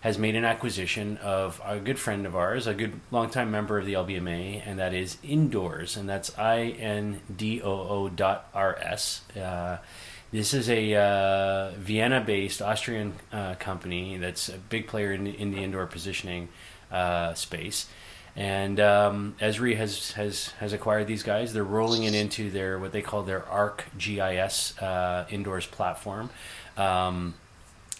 has 0.00 0.18
made 0.18 0.36
an 0.36 0.44
acquisition 0.44 1.16
of 1.18 1.60
a 1.64 1.80
good 1.80 1.98
friend 1.98 2.26
of 2.26 2.36
ours, 2.36 2.66
a 2.66 2.74
good 2.74 3.00
longtime 3.10 3.50
member 3.50 3.78
of 3.78 3.86
the 3.86 3.94
LBMA, 3.94 4.62
and 4.64 4.78
that 4.78 4.94
is 4.94 5.16
Indoors, 5.22 5.96
and 5.96 6.08
that's 6.08 6.36
I 6.38 6.76
N 6.78 7.20
D 7.34 7.60
O 7.62 7.70
O 7.70 8.08
dot 8.08 8.48
R 8.54 8.78
S. 8.78 9.22
Uh, 9.36 9.78
this 10.30 10.54
is 10.54 10.68
a 10.68 10.94
uh, 10.94 11.70
Vienna 11.78 12.20
based 12.20 12.60
Austrian 12.62 13.14
uh, 13.32 13.54
company 13.56 14.18
that's 14.18 14.48
a 14.48 14.58
big 14.58 14.86
player 14.86 15.12
in, 15.12 15.26
in 15.26 15.50
the 15.50 15.58
indoor 15.58 15.86
positioning 15.86 16.48
uh, 16.90 17.34
space 17.34 17.86
and 18.36 18.78
um, 18.80 19.34
Esri 19.40 19.76
has 19.76 20.12
has 20.12 20.48
has 20.60 20.72
acquired 20.72 21.06
these 21.06 21.22
guys. 21.22 21.52
They're 21.52 21.64
rolling 21.64 22.04
it 22.04 22.14
into 22.14 22.50
their 22.50 22.78
what 22.78 22.92
they 22.92 23.02
call 23.02 23.22
their 23.22 23.46
Arc 23.48 23.84
GIS 23.96 24.78
uh, 24.78 25.26
indoors 25.30 25.66
platform. 25.66 26.30
Um, 26.76 27.34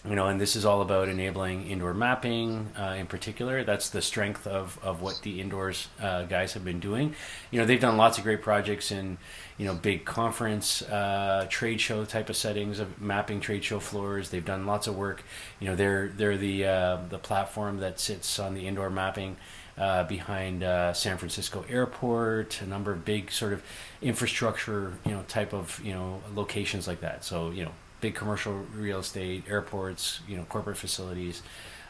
you 0.08 0.14
know, 0.14 0.28
and 0.28 0.40
this 0.40 0.54
is 0.54 0.64
all 0.64 0.82
about 0.82 1.08
enabling 1.08 1.66
indoor 1.66 1.92
mapping 1.92 2.70
uh, 2.78 2.94
in 2.96 3.06
particular. 3.06 3.64
That's 3.64 3.90
the 3.90 4.00
strength 4.00 4.46
of, 4.46 4.78
of 4.82 5.02
what 5.02 5.20
the 5.22 5.40
indoors 5.40 5.88
uh, 6.00 6.24
guys 6.24 6.52
have 6.52 6.64
been 6.64 6.78
doing. 6.78 7.14
You 7.50 7.58
know, 7.58 7.66
they've 7.66 7.80
done 7.80 7.96
lots 7.96 8.16
of 8.16 8.22
great 8.22 8.40
projects 8.40 8.92
in, 8.92 9.18
you 9.58 9.66
know, 9.66 9.74
big 9.74 10.04
conference, 10.04 10.82
uh, 10.82 11.46
trade 11.50 11.80
show 11.80 12.04
type 12.04 12.30
of 12.30 12.36
settings 12.36 12.78
of 12.78 13.00
mapping 13.00 13.40
trade 13.40 13.64
show 13.64 13.80
floors. 13.80 14.30
They've 14.30 14.44
done 14.44 14.64
lots 14.64 14.86
of 14.86 14.96
work. 14.96 15.24
You 15.58 15.68
know, 15.68 15.74
they're 15.74 16.08
they're 16.08 16.36
the 16.36 16.66
uh, 16.66 16.98
the 17.08 17.18
platform 17.18 17.80
that 17.80 17.98
sits 17.98 18.38
on 18.38 18.54
the 18.54 18.68
indoor 18.68 18.90
mapping 18.90 19.36
uh, 19.78 20.04
behind 20.04 20.62
uh, 20.62 20.92
San 20.92 21.18
Francisco 21.18 21.64
Airport, 21.68 22.60
a 22.62 22.66
number 22.66 22.92
of 22.92 23.04
big 23.04 23.30
sort 23.30 23.52
of 23.52 23.62
infrastructure, 24.00 24.94
you 25.04 25.12
know, 25.12 25.22
type 25.28 25.52
of 25.52 25.80
you 25.84 25.92
know 25.92 26.22
locations 26.34 26.88
like 26.88 27.00
that. 27.00 27.24
So 27.24 27.50
you 27.50 27.64
know, 27.64 27.72
big 28.00 28.14
commercial 28.14 28.54
real 28.74 29.00
estate, 29.00 29.44
airports, 29.48 30.20
you 30.26 30.36
know, 30.36 30.44
corporate 30.44 30.76
facilities, 30.78 31.42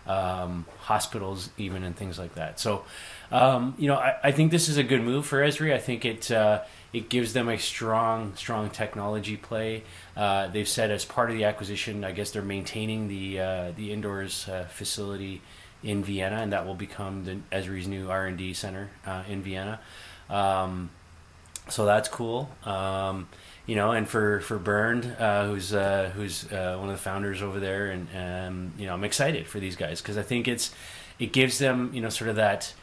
um, 0.06 0.66
hospitals, 0.80 1.50
even 1.58 1.84
and 1.84 1.96
things 1.96 2.18
like 2.18 2.34
that. 2.34 2.58
So 2.58 2.84
um, 3.30 3.74
you 3.78 3.88
know, 3.88 3.96
I, 3.96 4.16
I, 4.24 4.32
think 4.32 4.50
this 4.50 4.68
is 4.68 4.76
a 4.76 4.84
good 4.84 5.02
move 5.02 5.26
for 5.26 5.38
Esri. 5.40 5.72
I 5.72 5.78
think 5.78 6.04
it. 6.04 6.30
Uh, 6.30 6.62
it 6.92 7.10
gives 7.10 7.34
them 7.34 7.50
a 7.50 7.58
strong, 7.58 8.34
strong 8.36 8.70
technology 8.70 9.36
play. 9.36 9.82
Uh, 10.16 10.46
they've 10.46 10.68
said 10.68 10.90
as 10.90 11.04
part 11.04 11.30
of 11.30 11.36
the 11.36 11.44
acquisition, 11.44 12.04
I 12.04 12.12
guess 12.12 12.30
they're 12.30 12.40
maintaining 12.40 13.08
the 13.08 13.38
uh, 13.38 13.72
the 13.76 13.92
indoors 13.92 14.48
uh, 14.48 14.64
facility 14.64 15.42
in 15.86 16.02
Vienna, 16.02 16.38
and 16.38 16.52
that 16.52 16.66
will 16.66 16.74
become 16.74 17.24
the 17.24 17.38
Esri's 17.56 17.86
new 17.86 18.10
R 18.10 18.26
and 18.26 18.36
D 18.36 18.52
center 18.52 18.90
uh, 19.06 19.22
in 19.28 19.40
Vienna. 19.42 19.78
Um, 20.28 20.90
so 21.68 21.86
that's 21.86 22.08
cool. 22.08 22.50
Um, 22.64 23.28
you 23.66 23.76
know, 23.76 23.92
and 23.92 24.08
for 24.08 24.40
for 24.40 24.58
Bernd, 24.58 25.16
uh, 25.18 25.46
who's 25.46 25.72
uh, 25.72 26.10
who's 26.14 26.50
uh, 26.52 26.76
one 26.78 26.88
of 26.88 26.96
the 26.96 27.02
founders 27.02 27.40
over 27.40 27.60
there, 27.60 27.90
and 27.90 28.08
um, 28.16 28.72
you 28.76 28.86
know, 28.86 28.94
I'm 28.94 29.04
excited 29.04 29.46
for 29.46 29.60
these 29.60 29.76
guys 29.76 30.02
because 30.02 30.18
I 30.18 30.22
think 30.22 30.48
it's 30.48 30.74
it 31.20 31.32
gives 31.32 31.58
them 31.58 31.90
you 31.94 32.00
know 32.00 32.08
sort 32.08 32.30
of 32.30 32.36
that 32.36 32.74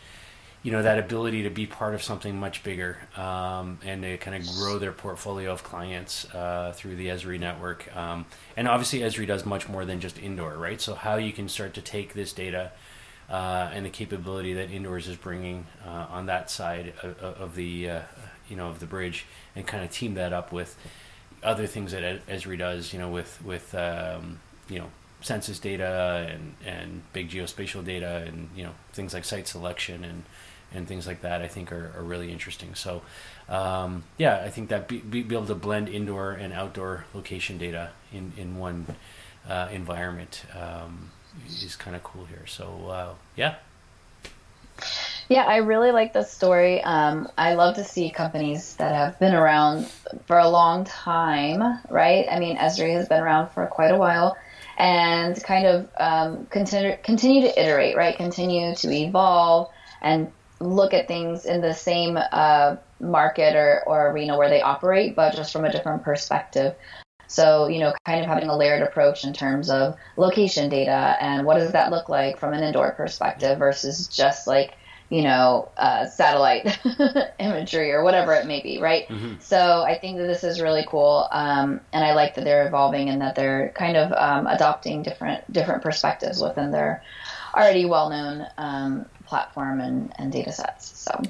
you 0.63 0.71
know 0.71 0.81
that 0.81 0.97
ability 0.97 1.43
to 1.43 1.49
be 1.49 1.67
part 1.67 1.93
of 1.93 2.01
something 2.01 2.39
much 2.39 2.63
bigger 2.63 2.97
um, 3.17 3.79
and 3.83 4.01
to 4.03 4.17
kind 4.17 4.41
of 4.41 4.49
grow 4.55 4.79
their 4.79 4.93
portfolio 4.93 5.51
of 5.51 5.61
clients 5.61 6.33
uh, 6.33 6.71
through 6.73 6.95
the 6.95 7.07
Esri 7.07 7.37
network. 7.37 7.93
Um, 7.95 8.25
and 8.55 8.69
obviously, 8.69 8.99
Esri 8.99 9.27
does 9.27 9.45
much 9.45 9.67
more 9.67 9.83
than 9.83 9.99
just 9.99 10.17
indoor, 10.17 10.55
right? 10.57 10.79
So 10.79 10.95
how 10.95 11.17
you 11.17 11.33
can 11.33 11.49
start 11.49 11.73
to 11.73 11.81
take 11.81 12.13
this 12.13 12.31
data 12.31 12.71
uh, 13.33 13.71
and 13.73 13.83
the 13.83 13.89
capability 13.89 14.53
that 14.53 14.69
indoors 14.69 15.07
is 15.07 15.17
bringing 15.17 15.65
uh, 15.83 16.05
on 16.11 16.27
that 16.27 16.51
side 16.51 16.93
of, 17.01 17.17
of 17.17 17.55
the 17.55 17.89
uh, 17.89 18.01
you 18.47 18.55
know 18.55 18.67
of 18.67 18.79
the 18.79 18.85
bridge 18.85 19.25
and 19.55 19.65
kind 19.65 19.83
of 19.83 19.89
team 19.89 20.13
that 20.13 20.31
up 20.31 20.51
with 20.51 20.77
other 21.41 21.65
things 21.65 21.93
that 21.93 22.25
Esri 22.27 22.59
does, 22.59 22.93
you 22.93 22.99
know, 22.99 23.09
with 23.09 23.43
with 23.43 23.73
um, 23.73 24.39
you 24.69 24.77
know 24.77 24.91
census 25.21 25.57
data 25.57 26.29
and 26.31 26.53
and 26.63 27.01
big 27.11 27.31
geospatial 27.31 27.83
data 27.83 28.23
and 28.27 28.49
you 28.55 28.63
know 28.63 28.73
things 28.91 29.15
like 29.15 29.25
site 29.25 29.47
selection 29.47 30.03
and 30.03 30.23
and 30.71 30.87
things 30.87 31.07
like 31.07 31.21
that 31.21 31.41
I 31.41 31.47
think 31.47 31.71
are, 31.71 31.91
are 31.97 32.03
really 32.03 32.31
interesting. 32.31 32.75
So 32.75 33.01
um, 33.49 34.03
yeah, 34.19 34.43
I 34.45 34.49
think 34.49 34.69
that 34.69 34.87
be, 34.87 34.99
be, 34.99 35.21
able 35.35 35.47
to 35.47 35.55
blend 35.55 35.89
indoor 35.89 36.33
and 36.33 36.53
outdoor 36.53 37.05
location 37.15 37.57
data 37.57 37.89
in 38.11 38.31
in 38.37 38.59
one 38.59 38.85
uh, 39.49 39.69
environment 39.71 40.45
um, 40.55 41.09
is 41.47 41.75
kind 41.75 41.95
of 41.95 42.03
cool 42.03 42.25
here. 42.25 42.45
So 42.47 42.87
uh, 42.89 43.13
yeah. 43.35 43.55
Yeah, 45.29 45.43
I 45.43 45.57
really 45.57 45.91
like 45.91 46.13
the 46.13 46.23
story. 46.23 46.83
Um, 46.83 47.29
I 47.37 47.53
love 47.55 47.75
to 47.75 47.83
see 47.83 48.09
companies 48.09 48.75
that 48.75 48.93
have 48.93 49.17
been 49.19 49.33
around 49.33 49.87
for 50.25 50.37
a 50.37 50.49
long 50.49 50.83
time, 50.83 51.79
right? 51.89 52.25
I 52.29 52.39
mean, 52.39 52.57
Esri 52.57 52.93
has 52.93 53.07
been 53.07 53.21
around 53.21 53.49
for 53.49 53.65
quite 53.67 53.91
a 53.91 53.97
while 53.97 54.35
and 54.77 55.41
kind 55.43 55.65
of 55.65 55.89
um, 55.97 56.45
continue 56.47 56.97
continue 57.03 57.41
to 57.41 57.61
iterate, 57.61 57.95
right? 57.95 58.15
Continue 58.15 58.75
to 58.75 58.91
evolve 58.91 59.69
and 60.01 60.31
look 60.59 60.93
at 60.93 61.07
things 61.07 61.45
in 61.45 61.61
the 61.61 61.73
same 61.73 62.17
uh, 62.17 62.75
market 62.99 63.55
or, 63.55 63.83
or 63.85 64.11
arena 64.11 64.37
where 64.37 64.49
they 64.49 64.61
operate, 64.61 65.15
but 65.15 65.35
just 65.35 65.53
from 65.53 65.65
a 65.65 65.71
different 65.71 66.03
perspective. 66.03 66.75
So, 67.27 67.67
you 67.67 67.79
know, 67.79 67.93
kind 68.05 68.21
of 68.21 68.27
having 68.27 68.49
a 68.49 68.57
layered 68.57 68.83
approach 68.83 69.23
in 69.23 69.33
terms 69.33 69.69
of 69.69 69.95
location 70.17 70.69
data 70.69 71.17
and 71.19 71.45
what 71.45 71.55
does 71.57 71.71
that 71.71 71.91
look 71.91 72.09
like 72.09 72.38
from 72.38 72.53
an 72.53 72.63
indoor 72.63 72.91
perspective 72.91 73.57
versus 73.57 74.07
just 74.07 74.45
like, 74.45 74.75
you 75.09 75.21
know, 75.21 75.69
uh, 75.77 76.07
satellite 76.07 76.79
imagery 77.39 77.91
or 77.91 78.03
whatever 78.03 78.33
it 78.33 78.47
may 78.47 78.62
be, 78.62 78.79
right? 78.79 79.07
Mm-hmm. 79.07 79.36
So 79.39 79.83
I 79.83 79.97
think 79.97 80.17
that 80.17 80.25
this 80.25 80.43
is 80.43 80.59
really 80.59 80.86
cool, 80.88 81.27
um, 81.31 81.81
and 81.91 82.03
I 82.03 82.15
like 82.15 82.36
that 82.36 82.43
they're 82.43 82.65
evolving 82.67 83.09
and 83.09 83.21
that 83.21 83.36
they're 83.36 83.69
kind 83.75 83.95
of 83.95 84.12
um, 84.12 84.47
adopting 84.47 85.03
different 85.03 85.51
different 85.51 85.83
perspectives 85.83 86.41
within 86.41 86.71
their 86.71 87.03
already 87.55 87.86
well 87.86 88.09
known 88.09 88.47
um, 88.57 89.05
platform 89.25 89.81
and, 89.81 90.13
and 90.17 90.31
data 90.31 90.51
sets. 90.51 90.97
So 90.99 91.21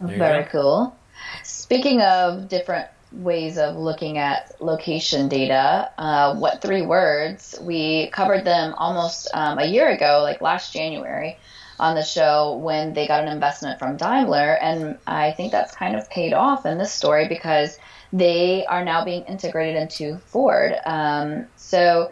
very 0.00 0.44
go. 0.44 0.48
cool. 0.50 0.96
Speaking 1.42 2.00
of 2.00 2.48
different 2.48 2.88
ways 3.12 3.58
of 3.58 3.76
looking 3.76 4.18
at 4.18 4.60
location 4.60 5.28
data, 5.28 5.90
uh, 5.98 6.34
what3words? 6.34 7.60
We 7.62 8.08
covered 8.08 8.44
them 8.44 8.74
almost 8.76 9.28
um, 9.32 9.58
a 9.58 9.66
year 9.66 9.88
ago, 9.88 10.20
like 10.22 10.40
last 10.40 10.72
January, 10.72 11.38
on 11.78 11.94
the 11.94 12.02
show 12.02 12.56
when 12.56 12.94
they 12.94 13.06
got 13.06 13.22
an 13.22 13.28
investment 13.28 13.78
from 13.78 13.96
Daimler, 13.96 14.58
and 14.60 14.98
I 15.06 15.32
think 15.32 15.52
that's 15.52 15.74
kind 15.74 15.96
of 15.96 16.08
paid 16.10 16.32
off 16.32 16.66
in 16.66 16.78
this 16.78 16.92
story 16.92 17.28
because 17.28 17.78
they 18.12 18.64
are 18.66 18.84
now 18.84 19.04
being 19.04 19.24
integrated 19.24 19.80
into 19.80 20.18
Ford. 20.18 20.74
Um, 20.84 21.46
so 21.56 22.10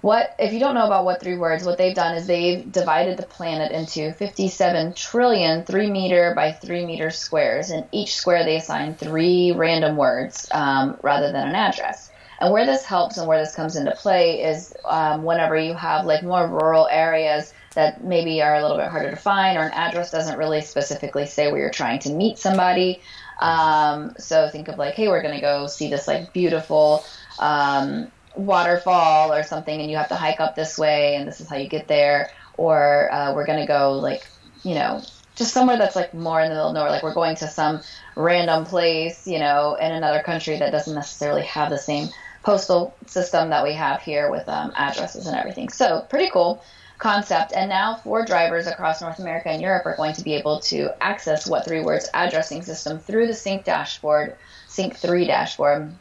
what 0.00 0.34
if 0.38 0.52
you 0.52 0.60
don't 0.60 0.74
know 0.74 0.86
about 0.86 1.04
what3words 1.04 1.64
what 1.64 1.76
they've 1.76 1.94
done 1.94 2.16
is 2.16 2.26
they've 2.26 2.70
divided 2.70 3.18
the 3.18 3.24
planet 3.24 3.72
into 3.72 4.12
57 4.12 4.94
trillion 4.94 5.64
three 5.64 5.90
meter 5.90 6.32
by 6.34 6.52
three 6.52 6.86
meter 6.86 7.10
squares 7.10 7.70
and 7.70 7.86
each 7.92 8.14
square 8.14 8.44
they 8.44 8.56
assign 8.56 8.94
three 8.94 9.52
random 9.52 9.96
words 9.96 10.48
um, 10.52 10.96
rather 11.02 11.32
than 11.32 11.48
an 11.48 11.54
address. 11.54 12.10
And 12.40 12.52
where 12.52 12.64
this 12.64 12.84
helps 12.84 13.18
and 13.18 13.28
where 13.28 13.38
this 13.38 13.54
comes 13.54 13.76
into 13.76 13.90
play 13.92 14.42
is 14.42 14.72
um, 14.86 15.24
whenever 15.24 15.58
you 15.58 15.74
have 15.74 16.06
like 16.06 16.22
more 16.22 16.48
rural 16.48 16.88
areas 16.90 17.52
that 17.74 18.02
maybe 18.02 18.40
are 18.40 18.54
a 18.54 18.62
little 18.62 18.78
bit 18.78 18.88
harder 18.88 19.10
to 19.10 19.16
find 19.16 19.58
or 19.58 19.62
an 19.62 19.72
address 19.72 20.10
doesn't 20.10 20.38
really 20.38 20.62
specifically 20.62 21.26
say 21.26 21.52
where 21.52 21.60
you're 21.60 21.70
trying 21.70 21.98
to 22.00 22.10
meet 22.10 22.38
somebody 22.38 23.00
um, 23.40 24.14
so 24.18 24.48
think 24.48 24.68
of 24.68 24.78
like 24.78 24.94
hey 24.94 25.08
we're 25.08 25.22
going 25.22 25.34
to 25.34 25.40
go 25.40 25.66
see 25.66 25.88
this 25.88 26.08
like 26.08 26.32
beautiful 26.32 27.04
um, 27.38 28.10
waterfall 28.34 29.32
or 29.32 29.42
something 29.42 29.80
and 29.80 29.90
you 29.90 29.96
have 29.96 30.08
to 30.08 30.14
hike 30.14 30.40
up 30.40 30.54
this 30.54 30.78
way 30.78 31.16
and 31.16 31.26
this 31.26 31.40
is 31.40 31.48
how 31.48 31.56
you 31.56 31.68
get 31.68 31.88
there. 31.88 32.30
Or 32.56 33.12
uh, 33.12 33.34
we're 33.34 33.46
going 33.46 33.60
to 33.60 33.66
go 33.66 33.92
like 33.92 34.26
you 34.62 34.74
know 34.74 35.02
just 35.36 35.54
somewhere 35.54 35.78
that's 35.78 35.96
like 35.96 36.12
more 36.12 36.40
in 36.40 36.48
the 36.48 36.54
middle 36.54 36.68
of 36.68 36.74
nowhere. 36.74 36.90
Like 36.90 37.02
we're 37.02 37.14
going 37.14 37.36
to 37.36 37.48
some 37.48 37.80
random 38.16 38.64
place 38.66 39.26
you 39.26 39.38
know 39.38 39.74
in 39.74 39.92
another 39.92 40.22
country 40.22 40.58
that 40.58 40.70
doesn't 40.70 40.94
necessarily 40.94 41.42
have 41.42 41.70
the 41.70 41.78
same 41.78 42.08
postal 42.42 42.94
system 43.06 43.50
that 43.50 43.64
we 43.64 43.74
have 43.74 44.00
here 44.02 44.30
with 44.30 44.48
um, 44.48 44.72
addresses 44.76 45.26
and 45.26 45.36
everything. 45.36 45.68
So 45.68 46.00
pretty 46.08 46.30
cool 46.30 46.62
concept. 46.98 47.52
And 47.54 47.68
now 47.70 47.96
Ford 47.96 48.26
drivers 48.26 48.66
across 48.66 49.00
north 49.00 49.18
america 49.18 49.48
and 49.48 49.62
europe 49.62 49.86
are 49.86 49.96
going 49.96 50.12
to 50.14 50.22
be 50.22 50.34
able 50.34 50.60
to 50.60 50.94
access 51.02 51.48
what3words 51.48 52.08
addressing 52.12 52.62
system 52.62 52.98
through 52.98 53.26
the 53.26 53.34
sync 53.34 53.64
dashboard 53.64 54.36
sync 54.68 54.96
3 54.96 55.26
dashboard 55.26 55.92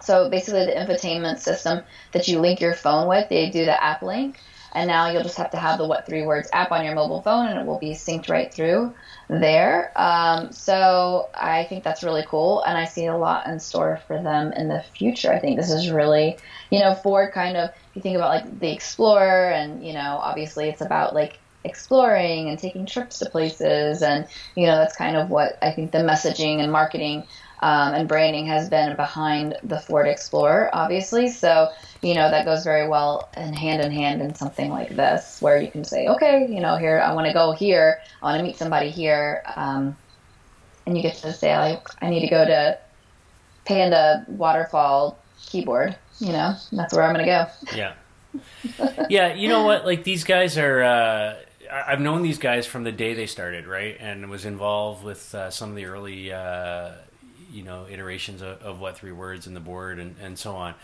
so 0.00 0.28
basically, 0.28 0.66
the 0.66 0.72
infotainment 0.72 1.38
system 1.38 1.82
that 2.12 2.28
you 2.28 2.40
link 2.40 2.60
your 2.60 2.74
phone 2.74 3.08
with, 3.08 3.28
they 3.28 3.50
do 3.50 3.64
the 3.64 3.82
app 3.82 4.02
link, 4.02 4.40
and 4.72 4.88
now 4.88 5.08
you'll 5.08 5.22
just 5.22 5.38
have 5.38 5.50
to 5.52 5.56
have 5.56 5.78
the 5.78 5.84
what3words 5.84 6.48
app 6.52 6.70
on 6.70 6.84
your 6.84 6.94
mobile 6.94 7.22
phone, 7.22 7.46
and 7.46 7.58
it 7.58 7.66
will 7.66 7.78
be 7.78 7.92
synced 7.92 8.28
right 8.28 8.52
through 8.52 8.94
there. 9.28 9.92
Um, 9.96 10.52
so 10.52 11.30
I 11.34 11.64
think 11.64 11.82
that's 11.82 12.02
really 12.02 12.24
cool, 12.28 12.62
and 12.62 12.76
I 12.76 12.84
see 12.84 13.06
a 13.06 13.16
lot 13.16 13.46
in 13.46 13.58
store 13.58 14.00
for 14.06 14.22
them 14.22 14.52
in 14.52 14.68
the 14.68 14.84
future. 14.96 15.32
I 15.32 15.38
think 15.38 15.56
this 15.56 15.70
is 15.70 15.90
really, 15.90 16.36
you 16.70 16.78
know, 16.78 16.94
Ford 16.94 17.32
kind 17.32 17.56
of. 17.56 17.70
If 17.70 17.96
you 17.96 18.02
think 18.02 18.16
about 18.16 18.28
like 18.28 18.60
the 18.60 18.70
Explorer, 18.70 19.50
and 19.50 19.84
you 19.84 19.94
know, 19.94 20.20
obviously 20.22 20.68
it's 20.68 20.82
about 20.82 21.14
like 21.14 21.38
exploring 21.66 22.48
and 22.48 22.58
taking 22.58 22.86
trips 22.86 23.18
to 23.18 23.28
places 23.28 24.00
and 24.00 24.26
you 24.54 24.66
know 24.66 24.76
that's 24.76 24.96
kind 24.96 25.16
of 25.16 25.30
what 25.30 25.58
i 25.62 25.70
think 25.72 25.90
the 25.90 25.98
messaging 25.98 26.60
and 26.60 26.70
marketing 26.70 27.24
um, 27.60 27.94
and 27.94 28.08
branding 28.08 28.46
has 28.46 28.68
been 28.68 28.96
behind 28.96 29.56
the 29.62 29.78
Ford 29.78 30.06
Explorer, 30.06 30.70
obviously. 30.72 31.28
So, 31.28 31.70
you 32.02 32.14
know, 32.14 32.30
that 32.30 32.44
goes 32.44 32.64
very 32.64 32.88
well 32.88 33.28
in 33.36 33.52
hand 33.52 33.82
in 33.82 33.90
hand 33.90 34.20
in 34.22 34.34
something 34.34 34.70
like 34.70 34.94
this, 34.94 35.40
where 35.40 35.60
you 35.60 35.70
can 35.70 35.84
say, 35.84 36.06
okay, 36.08 36.46
you 36.48 36.60
know, 36.60 36.76
here, 36.76 37.00
I 37.00 37.12
want 37.14 37.26
to 37.26 37.32
go 37.32 37.52
here, 37.52 38.00
I 38.22 38.26
want 38.26 38.38
to 38.38 38.44
meet 38.44 38.56
somebody 38.56 38.90
here. 38.90 39.42
Um, 39.56 39.96
and 40.86 40.96
you 40.96 41.02
get 41.02 41.16
to 41.16 41.32
say, 41.32 41.52
I, 41.52 41.80
I 42.00 42.10
need 42.10 42.20
to 42.20 42.28
go 42.28 42.44
to 42.44 42.78
Panda 43.64 44.24
Waterfall 44.28 45.18
Keyboard, 45.46 45.96
you 46.18 46.32
know, 46.32 46.54
that's 46.72 46.94
where 46.94 47.02
I'm 47.02 47.14
going 47.14 47.26
to 47.26 47.30
go. 47.30 47.76
Yeah. 47.76 47.94
yeah, 49.08 49.34
you 49.34 49.48
know 49.48 49.64
what? 49.64 49.84
Like, 49.84 50.04
these 50.04 50.24
guys 50.24 50.58
are. 50.58 50.82
Uh, 50.82 51.36
I've 51.70 52.00
known 52.00 52.22
these 52.22 52.38
guys 52.38 52.66
from 52.66 52.84
the 52.84 52.92
day 52.92 53.14
they 53.14 53.26
started, 53.26 53.66
right? 53.66 53.96
And 53.98 54.30
was 54.30 54.44
involved 54.44 55.04
with 55.04 55.34
uh, 55.34 55.50
some 55.50 55.70
of 55.70 55.76
the 55.76 55.86
early 55.86 56.32
uh, 56.32 56.92
you 57.56 57.62
know 57.62 57.86
iterations 57.90 58.42
of, 58.42 58.60
of, 58.62 58.78
what3words 58.78 59.46
in 59.46 59.54
the 59.54 59.60
board 59.60 59.98
and, 59.98 60.14
and 60.20 60.38
so 60.38 60.54
on 60.54 60.74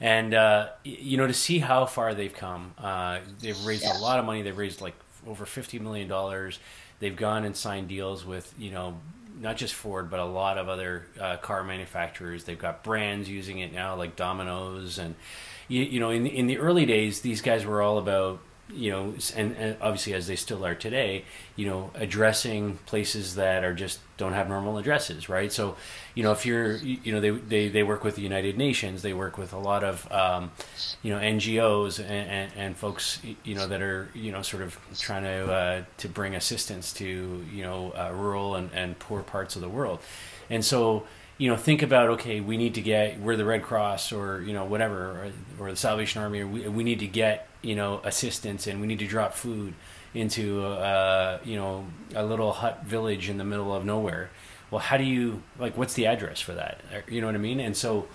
and 0.00 0.32
uh, 0.32 0.68
you 0.84 1.16
know 1.16 1.26
to 1.26 1.34
see 1.34 1.58
how 1.58 1.84
far 1.84 2.14
they've 2.14 2.34
come 2.34 2.72
uh, 2.78 3.18
they've 3.40 3.64
raised 3.64 3.84
yeah. 3.84 3.98
a 3.98 4.00
lot 4.00 4.18
of 4.18 4.24
money 4.24 4.42
they've 4.42 4.56
raised 4.56 4.80
like 4.80 4.94
over 5.26 5.44
50 5.44 5.78
million 5.80 6.08
dollars 6.08 6.58
they've 7.00 7.16
gone 7.16 7.44
and 7.44 7.56
signed 7.56 7.88
deals 7.88 8.24
with 8.24 8.54
you 8.58 8.70
know 8.70 8.98
not 9.40 9.56
just 9.56 9.72
Ford, 9.72 10.10
but 10.10 10.20
a 10.20 10.24
lot 10.24 10.58
of 10.58 10.68
other 10.68 11.06
uh, 11.18 11.38
car 11.38 11.64
manufacturers. 11.64 12.44
They've 12.44 12.58
got 12.58 12.84
brands 12.84 13.26
using 13.26 13.60
it 13.60 13.72
now, 13.72 13.96
like 13.96 14.14
Domino's, 14.14 14.98
and 14.98 15.14
you, 15.66 15.82
you 15.82 15.98
know, 15.98 16.10
in 16.10 16.26
in 16.26 16.46
the 16.46 16.58
early 16.58 16.84
days, 16.84 17.22
these 17.22 17.40
guys 17.40 17.64
were 17.64 17.80
all 17.80 17.96
about 17.96 18.40
you 18.72 18.90
know, 18.90 19.14
and, 19.36 19.56
and, 19.56 19.76
obviously 19.80 20.14
as 20.14 20.26
they 20.26 20.36
still 20.36 20.64
are 20.64 20.74
today, 20.74 21.24
you 21.56 21.66
know, 21.66 21.90
addressing 21.94 22.78
places 22.86 23.34
that 23.34 23.64
are 23.64 23.74
just 23.74 24.00
don't 24.16 24.32
have 24.32 24.48
normal 24.48 24.78
addresses, 24.78 25.28
right? 25.28 25.52
So, 25.52 25.76
you 26.14 26.22
know, 26.22 26.32
if 26.32 26.44
you're, 26.44 26.76
you 26.76 27.12
know, 27.12 27.20
they 27.20 27.30
they, 27.30 27.68
they 27.68 27.82
work 27.82 28.04
with 28.04 28.16
the 28.16 28.22
United 28.22 28.56
Nations, 28.58 29.02
they 29.02 29.12
work 29.12 29.38
with 29.38 29.52
a 29.52 29.58
lot 29.58 29.84
of, 29.84 30.10
um, 30.12 30.50
you 31.02 31.12
know, 31.12 31.20
NGOs 31.20 31.98
and, 31.98 32.10
and, 32.10 32.52
and, 32.56 32.76
folks, 32.76 33.20
you 33.44 33.54
know, 33.54 33.66
that 33.66 33.82
are, 33.82 34.08
you 34.14 34.32
know, 34.32 34.42
sort 34.42 34.62
of 34.62 34.78
trying 34.98 35.22
to 35.22 35.52
uh, 35.52 35.82
to 35.98 36.08
bring 36.08 36.34
assistance 36.34 36.92
to, 36.94 37.44
you 37.52 37.62
know, 37.62 37.92
uh, 37.92 38.12
rural 38.14 38.56
and, 38.56 38.70
and 38.72 38.98
poor 38.98 39.22
parts 39.22 39.56
of 39.56 39.62
the 39.62 39.68
world, 39.68 40.00
and 40.48 40.64
so 40.64 41.06
you 41.40 41.48
know, 41.48 41.56
think 41.56 41.80
about 41.80 42.10
okay, 42.10 42.40
we 42.40 42.58
need 42.58 42.74
to 42.74 42.82
get 42.82 43.18
we're 43.18 43.34
the 43.34 43.46
Red 43.46 43.62
Cross 43.62 44.12
or 44.12 44.42
you 44.42 44.52
know 44.52 44.66
whatever 44.66 45.32
or, 45.58 45.66
or 45.66 45.70
the 45.70 45.76
Salvation 45.76 46.20
Army, 46.20 46.40
or 46.40 46.46
we 46.46 46.68
we 46.68 46.84
need 46.84 46.98
to 46.98 47.06
get 47.06 47.48
you 47.62 47.74
know 47.74 48.02
assistance 48.04 48.66
and 48.66 48.78
we 48.78 48.86
need 48.86 48.98
to 48.98 49.06
drop 49.06 49.32
food 49.32 49.72
into 50.12 50.62
uh, 50.62 51.38
you 51.42 51.56
know 51.56 51.86
a 52.14 52.22
little 52.26 52.52
hut 52.52 52.84
village 52.84 53.30
in 53.30 53.38
the 53.38 53.44
middle 53.44 53.74
of 53.74 53.86
nowhere. 53.86 54.30
Well, 54.70 54.80
how 54.80 54.98
do 54.98 55.04
you 55.04 55.42
like? 55.58 55.78
What's 55.78 55.94
the 55.94 56.04
address 56.04 56.40
for 56.42 56.52
that? 56.52 56.82
You 57.08 57.22
know 57.22 57.28
what 57.28 57.36
I 57.36 57.38
mean? 57.38 57.58
And 57.58 57.74
so, 57.74 58.06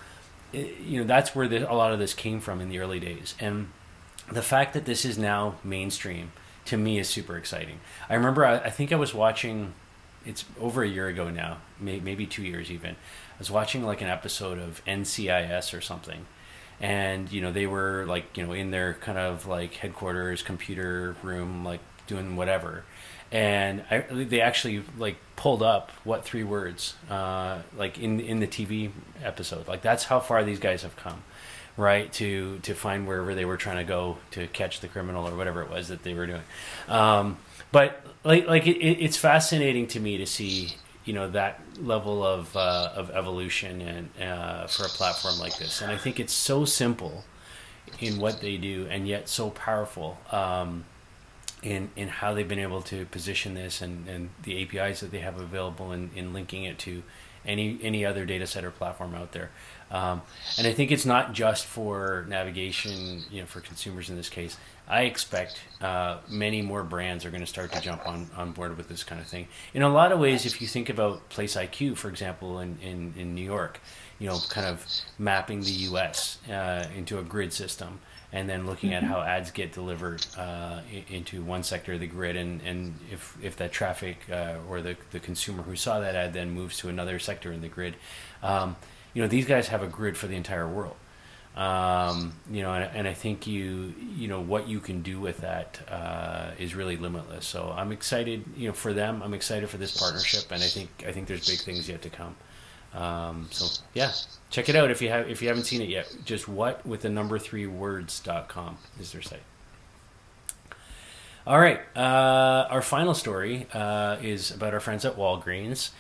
it, 0.54 0.78
you 0.82 1.00
know, 1.00 1.08
that's 1.08 1.34
where 1.34 1.48
the, 1.48 1.70
a 1.70 1.74
lot 1.74 1.94
of 1.94 1.98
this 1.98 2.14
came 2.14 2.40
from 2.40 2.62
in 2.62 2.70
the 2.70 2.78
early 2.78 3.00
days. 3.00 3.34
And 3.40 3.70
the 4.32 4.44
fact 4.44 4.76
that 4.76 4.86
this 4.86 5.04
is 5.04 5.18
now 5.18 5.56
mainstream 5.64 6.32
to 6.66 6.78
me 6.78 7.00
is 7.00 7.10
super 7.10 7.38
exciting. 7.38 7.80
I 8.08 8.14
remember, 8.14 8.46
I, 8.46 8.58
I 8.58 8.70
think 8.70 8.94
I 8.94 8.98
was 8.98 9.16
watching. 9.16 9.74
It's 10.26 10.46
over 10.60 10.84
a 10.84 10.88
year 10.88 11.08
ago 11.08 11.30
now, 11.30 11.58
may, 11.80 12.00
maybe 12.00 12.26
two 12.26 12.44
years 12.44 12.72
even. 12.72 12.92
I 12.92 13.40
was 13.40 13.52
watching 13.52 13.84
like 13.84 14.02
an 14.02 14.08
episode 14.08 14.58
of 14.58 14.84
NCIS 14.86 15.78
or 15.78 15.82
something, 15.82 16.26
and 16.80 17.32
you 17.32 17.42
know 17.42 17.52
they 17.52 17.68
were 17.68 18.06
like 18.08 18.38
you 18.38 18.46
know 18.46 18.54
in 18.54 18.72
their 18.72 18.96
kind 18.96 19.18
of 19.18 19.46
like 19.46 19.74
headquarters 19.74 20.42
computer 20.42 21.16
room 21.22 21.64
like 21.64 21.82
doing 22.08 22.36
whatever. 22.36 22.84
And 23.32 23.84
I, 23.90 24.00
they 24.00 24.40
actually 24.40 24.84
like 24.98 25.18
pulled 25.36 25.64
up 25.64 25.92
what3words 26.06 26.94
uh, 27.10 27.62
like 27.78 28.00
in 28.00 28.20
in 28.20 28.40
the 28.40 28.48
TV 28.48 28.92
episode. 29.24 29.68
Like 29.68 29.82
that's 29.82 30.06
how 30.06 30.20
far 30.20 30.44
these 30.44 30.60
guys 30.60 30.84
have 30.84 30.96
come 30.96 31.24
right 31.78 32.12
to 32.14 32.60
to 32.60 32.74
find 32.74 33.08
wherever 33.08 33.36
they 33.36 33.46
were 33.46 33.58
trying 33.58 33.78
to 33.78 33.84
go 33.84 34.18
to 34.32 34.48
catch 34.48 34.80
the 34.80 34.88
criminal 34.88 35.28
or 35.28 35.36
whatever 35.36 35.62
it 35.62 35.70
was 35.70 35.90
that 35.90 36.04
they 36.04 36.14
were 36.14 36.26
doing 36.26 36.44
um, 36.88 37.38
but 37.72 38.06
like 38.24 38.48
like 38.48 38.68
it, 38.68 38.78
it's 38.78 39.18
fascinating 39.18 39.88
to 39.88 40.00
me 40.00 40.18
to 40.18 40.26
see 40.26 40.76
you 41.06 41.14
know 41.14 41.30
that 41.30 41.62
level 41.80 42.26
of 42.26 42.56
uh, 42.58 42.92
of 42.96 43.12
evolution 43.12 43.82
and 43.82 44.10
uh, 44.22 44.68
for 44.68 44.86
a 44.86 44.90
platform 44.90 45.38
like 45.40 45.58
this. 45.58 45.82
And 45.82 45.92
I 45.92 45.98
think 45.98 46.20
it's 46.20 46.34
so 46.34 46.66
simple 46.66 47.24
in 48.00 48.18
what 48.18 48.42
they 48.42 48.58
do, 48.58 48.88
and 48.90 49.08
yet 49.08 49.30
so 49.30 49.52
powerful 49.52 50.18
um, 50.32 50.86
in 51.62 51.90
in 51.96 52.08
how 52.08 52.34
they've 52.34 52.48
been 52.48 52.60
able 52.60 52.82
to 52.84 53.06
position 53.06 53.54
this 53.54 53.82
and, 53.82 54.08
and 54.10 54.30
the 54.44 54.62
APIs 54.64 55.00
that 55.00 55.12
they 55.12 55.20
have 55.20 55.40
available 55.40 55.92
in, 55.92 56.10
in 56.16 56.34
linking 56.34 56.64
it 56.64 56.80
to 56.80 57.04
any 57.46 57.80
any 57.84 58.04
other 58.04 58.26
data 58.26 58.48
set 58.48 58.66
or 58.66 58.72
platform 58.72 59.14
out 59.14 59.32
there. 59.32 59.52
Um, 59.92 60.22
and 60.58 60.68
I 60.68 60.74
think 60.74 60.92
it's 60.92 61.06
not 61.06 61.34
just 61.34 61.66
for 61.66 62.26
navigation, 62.28 63.24
you 63.32 63.42
know, 63.42 63.46
for 63.46 63.62
consumers 63.62 64.10
in 64.10 64.16
this 64.16 64.30
case. 64.30 64.58
I 64.88 65.04
expect 65.04 65.58
uh, 65.82 66.18
many 66.30 66.62
more 66.62 66.84
brands 66.84 67.26
are 67.26 67.32
going 67.32 67.42
to 67.42 67.48
start 67.48 67.72
to 67.72 67.82
jump 67.82 68.08
on, 68.08 68.30
on 68.36 68.52
board 68.52 68.78
with 68.78 68.88
this 68.88 69.04
kind 69.04 69.20
of 69.20 69.28
thing. 69.28 69.48
In 69.74 69.82
a 69.82 69.90
lot 69.90 70.12
of 70.12 70.20
ways, 70.20 70.46
if 70.46 70.62
you 70.62 70.68
think 70.68 70.90
about 70.90 71.28
PlaceIQ, 71.30 71.98
for 71.98 72.10
example, 72.10 72.60
in, 72.60 72.78
in, 72.82 73.14
in 73.18 73.36
New 73.36 73.44
York, 73.44 73.80
you 74.20 74.28
know, 74.28 74.38
kind 74.50 74.68
of 74.68 74.86
mapping 75.18 75.62
the 75.62 75.72
U.S. 75.72 76.38
Uh, 76.50 76.86
into 76.96 77.18
a 77.20 77.24
grid 77.24 77.52
system 77.52 78.00
and 78.32 78.50
then 78.50 78.66
looking 78.66 78.94
at 78.94 79.02
how 79.02 79.22
ads 79.22 79.50
get 79.50 79.72
delivered 79.72 80.26
uh, 80.38 80.82
into 81.10 81.42
one 81.42 81.64
sector 81.64 81.94
of 81.94 82.02
the 82.02 82.08
grid, 82.08 82.36
and, 82.36 82.62
and 82.64 82.94
if, 83.10 83.38
if 83.42 83.56
that 83.56 83.72
traffic 83.72 84.18
uh, 84.30 84.56
or 84.68 84.82
the, 84.82 84.98
the 85.12 85.22
consumer 85.22 85.64
who 85.64 85.76
saw 85.76 86.02
that 86.02 86.16
ad 86.16 86.34
then 86.34 86.50
moves 86.50 86.78
to 86.78 86.90
another 86.90 87.18
sector 87.18 87.54
in 87.54 87.62
the 87.62 87.70
grid, 87.70 87.96
um, 88.44 88.76
you 89.16 89.22
know, 89.22 89.28
these 89.28 89.46
guys 89.46 89.70
have 89.70 89.82
a 89.82 89.88
grid 89.88 90.16
for 90.16 90.28
the 90.28 90.36
entire 90.36 90.68
world. 90.68 90.96
Um, 91.56 92.34
you 92.52 92.62
know, 92.62 92.74
and, 92.74 92.84
and, 92.94 93.08
I 93.08 93.14
think 93.14 93.48
you, 93.48 93.94
you 94.14 94.28
know, 94.28 94.42
what 94.42 94.68
you 94.68 94.82
can 94.82 95.02
do 95.02 95.22
with 95.22 95.38
that 95.38 95.80
uh, 95.90 96.52
is 96.60 96.76
really 96.76 96.98
limitless. 96.98 97.48
So 97.48 97.74
I'm 97.74 97.94
excited, 97.94 98.44
you 98.58 98.68
know, 98.68 98.74
for 98.74 98.92
them. 98.92 99.24
I'm 99.24 99.34
excited 99.34 99.70
for 99.70 99.78
this 99.78 99.98
partnership, 99.98 100.52
and 100.52 100.62
I 100.62 100.66
think 100.66 100.90
I 101.08 101.14
think 101.14 101.28
there's 101.30 101.48
big 101.48 101.60
things 101.60 101.88
yet 101.88 102.02
to 102.02 102.10
come. 102.10 102.36
Um, 102.94 103.48
so 103.52 103.82
yeah, 103.94 104.12
check 104.50 104.68
it 104.68 104.76
out 104.76 104.92
if 104.92 105.02
you 105.02 105.08
have 105.08 105.30
if 105.30 105.42
you 105.42 105.48
haven't 105.48 105.64
seen 105.64 105.82
it 105.82 105.88
yet. 105.88 106.14
Just 106.26 106.50
what 106.50 106.86
with 106.86 107.04
the 107.04 107.10
number 107.10 107.40
three 107.40 107.68
words.com 107.68 108.78
is 109.00 109.14
their 109.14 109.22
site. 109.22 109.44
All 111.48 111.60
right, 111.60 111.80
uh, 111.96 112.68
our 112.70 112.82
final 112.82 113.14
story 113.14 113.68
uh, 113.72 114.18
is 114.22 114.52
about 114.52 114.74
our 114.74 114.82
friends 114.82 115.06
at 115.06 115.16
Walgreens 115.16 115.92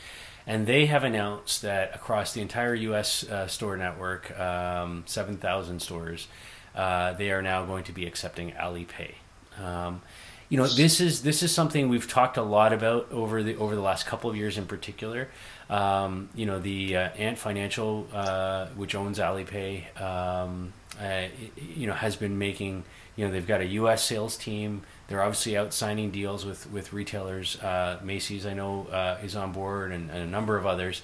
and 0.47 0.67
they 0.67 0.86
have 0.86 1.03
announced 1.03 1.62
that 1.62 1.95
across 1.95 2.34
the 2.34 2.41
entire 2.41 2.75
U.S. 2.75 3.23
Uh, 3.23 3.47
store 3.47 3.77
network, 3.77 4.38
um, 4.39 5.03
7,000 5.05 5.81
stores, 5.81 6.27
uh, 6.75 7.13
they 7.13 7.31
are 7.31 7.41
now 7.41 7.65
going 7.65 7.84
to 7.86 7.91
be 7.91 8.05
accepting 8.05 8.51
Alipay. 8.51 9.15
Um, 9.62 10.01
you 10.49 10.58
know, 10.58 10.67
this 10.67 11.01
is 11.01 11.23
this 11.23 11.41
is 11.41 11.51
something 11.51 11.89
we've 11.89 12.08
talked 12.08 12.38
a 12.38 12.43
lot 12.43 12.71
about 12.71 13.12
over 13.12 13.41
the 13.41 13.55
over 13.55 13.75
the 13.75 13.81
last 13.81 14.05
couple 14.05 14.29
of 14.29 14.36
years 14.36 14.58
in 14.58 14.67
particular. 14.67 15.27
Um, 15.69 16.29
you 16.36 16.45
know, 16.45 16.60
the 16.60 16.97
uh, 16.97 17.10
Ant 17.17 17.39
Financial, 17.39 18.08
uh, 18.13 18.67
which 18.75 18.93
owns 18.93 19.17
Alipay, 19.17 19.99
um, 19.99 20.71
uh, 21.01 21.23
you 21.58 21.88
know, 21.88 21.93
has 21.93 22.15
been 22.15 22.38
making. 22.38 22.84
You 23.15 23.25
know, 23.25 23.32
they've 23.32 23.47
got 23.47 23.62
a 23.62 23.65
U.S. 23.65 24.04
sales 24.04 24.38
team 24.38 24.84
they're 25.08 25.21
obviously 25.21 25.56
out 25.56 25.73
signing 25.73 26.12
deals 26.12 26.45
with 26.45 26.69
with 26.71 26.93
retailers. 26.93 27.62
Uh, 27.62 27.99
Macy's, 28.04 28.45
I 28.45 28.54
know, 28.54 28.88
uh, 28.88 29.17
is 29.23 29.36
on 29.36 29.51
board, 29.51 29.91
and, 29.91 30.10
and, 30.10 30.19
a 30.19 30.25
number 30.25 30.58
of 30.58 30.65
others. 30.65 31.01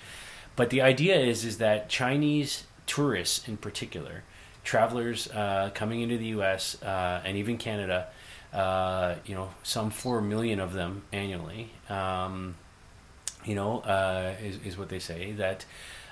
But 0.56 0.70
the 0.70 0.82
idea 0.82 1.20
is 1.20 1.46
is 1.46 1.60
that 1.60 1.88
Chinese 1.88 2.66
tourists, 2.88 3.48
in 3.48 3.58
particular, 3.58 4.24
travelers 4.64 5.30
uh, 5.30 5.70
coming 5.74 6.02
into 6.02 6.18
the 6.18 6.28
U.S. 6.28 6.82
Uh, 6.82 7.22
and 7.24 7.38
even 7.38 7.58
Canada, 7.58 8.08
uh, 8.54 9.16
you 9.26 9.36
know, 9.36 9.52
some 9.62 9.92
four 9.92 10.20
million 10.20 10.60
of 10.60 10.74
them 10.74 11.04
annually. 11.12 11.72
Um, 11.88 12.56
you 13.46 13.54
know, 13.54 13.82
uh, 13.82 14.34
is 14.42 14.58
is 14.66 14.78
what 14.78 14.90
they 14.90 15.00
say 15.00 15.34
that. 15.34 15.66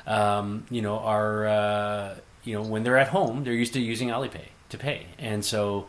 Um, 0.05 0.65
you 0.71 0.81
know, 0.81 0.99
are 0.99 2.15
you 2.43 2.53
know 2.53 2.61
when 2.61 2.83
they're 2.83 2.97
at 2.97 3.09
home, 3.09 3.43
they're 3.43 3.53
used 3.53 3.73
to 3.73 3.81
using 3.81 4.09
Alipay 4.09 4.45
to 4.69 4.77
pay, 4.77 5.07
and 5.17 5.43
so 5.43 5.87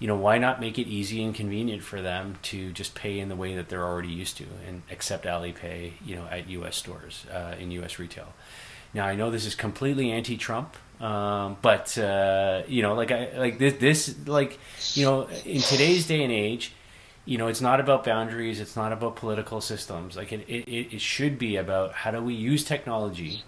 you 0.00 0.06
know, 0.06 0.16
why 0.16 0.38
not 0.38 0.60
make 0.60 0.78
it 0.78 0.88
easy 0.88 1.22
and 1.22 1.34
convenient 1.34 1.82
for 1.82 2.00
them 2.00 2.38
to 2.40 2.72
just 2.72 2.94
pay 2.94 3.20
in 3.20 3.28
the 3.28 3.36
way 3.36 3.54
that 3.54 3.68
they're 3.68 3.84
already 3.84 4.08
used 4.08 4.38
to 4.38 4.46
and 4.66 4.82
accept 4.90 5.26
Alipay, 5.26 5.92
you 6.04 6.16
know, 6.16 6.26
at 6.30 6.48
U.S. 6.48 6.76
stores 6.76 7.26
uh, 7.30 7.54
in 7.58 7.70
U.S. 7.72 7.98
retail. 7.98 8.32
Now 8.94 9.06
I 9.06 9.14
know 9.14 9.30
this 9.30 9.44
is 9.44 9.54
completely 9.54 10.10
anti-Trump, 10.10 10.74
um, 11.02 11.58
but 11.60 11.96
uh, 11.98 12.62
you 12.66 12.80
know, 12.82 12.94
like 12.94 13.12
I 13.12 13.30
like 13.36 13.58
this, 13.58 13.74
this, 13.74 14.26
like 14.26 14.58
you 14.94 15.04
know, 15.04 15.28
in 15.44 15.60
today's 15.60 16.06
day 16.06 16.24
and 16.24 16.32
age, 16.32 16.72
you 17.26 17.36
know, 17.36 17.48
it's 17.48 17.60
not 17.60 17.78
about 17.78 18.02
boundaries, 18.02 18.58
it's 18.58 18.76
not 18.76 18.92
about 18.92 19.16
political 19.16 19.60
systems. 19.60 20.16
Like 20.16 20.32
it, 20.32 20.48
it, 20.48 20.94
it 20.94 21.00
should 21.00 21.38
be 21.38 21.56
about 21.56 21.92
how 21.92 22.10
do 22.10 22.22
we 22.22 22.34
use 22.34 22.64
technology 22.64 23.44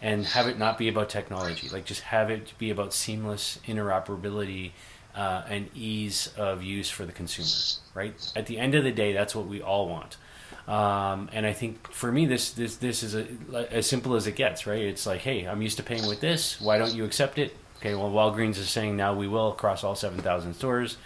and 0.00 0.24
have 0.26 0.46
it 0.46 0.58
not 0.58 0.78
be 0.78 0.88
about 0.88 1.08
technology. 1.08 1.68
Like 1.68 1.84
just 1.84 2.02
have 2.02 2.30
it 2.30 2.52
be 2.58 2.70
about 2.70 2.92
seamless 2.92 3.58
interoperability 3.66 4.72
uh, 5.14 5.42
and 5.48 5.70
ease 5.74 6.32
of 6.36 6.62
use 6.62 6.90
for 6.90 7.06
the 7.06 7.12
consumer, 7.12 7.82
right? 7.94 8.14
At 8.36 8.46
the 8.46 8.58
end 8.58 8.74
of 8.74 8.84
the 8.84 8.92
day, 8.92 9.12
that's 9.12 9.34
what 9.34 9.46
we 9.46 9.62
all 9.62 9.88
want. 9.88 10.16
Um, 10.68 11.30
and 11.32 11.46
I 11.46 11.52
think 11.52 11.90
for 11.92 12.10
me, 12.10 12.26
this 12.26 12.52
this 12.52 12.76
this 12.76 13.02
is 13.02 13.14
a, 13.14 13.26
as 13.70 13.86
simple 13.86 14.16
as 14.16 14.26
it 14.26 14.34
gets, 14.34 14.66
right? 14.66 14.82
It's 14.82 15.06
like, 15.06 15.20
hey, 15.20 15.46
I'm 15.46 15.62
used 15.62 15.76
to 15.76 15.82
paying 15.82 16.06
with 16.06 16.20
this. 16.20 16.60
Why 16.60 16.76
don't 16.78 16.92
you 16.92 17.04
accept 17.04 17.38
it? 17.38 17.56
Okay, 17.78 17.94
well, 17.94 18.10
Walgreens 18.10 18.58
is 18.58 18.68
saying 18.68 18.96
now 18.96 19.14
we 19.14 19.28
will 19.28 19.52
across 19.52 19.84
all 19.84 19.94
7,000 19.94 20.54
stores, 20.54 20.96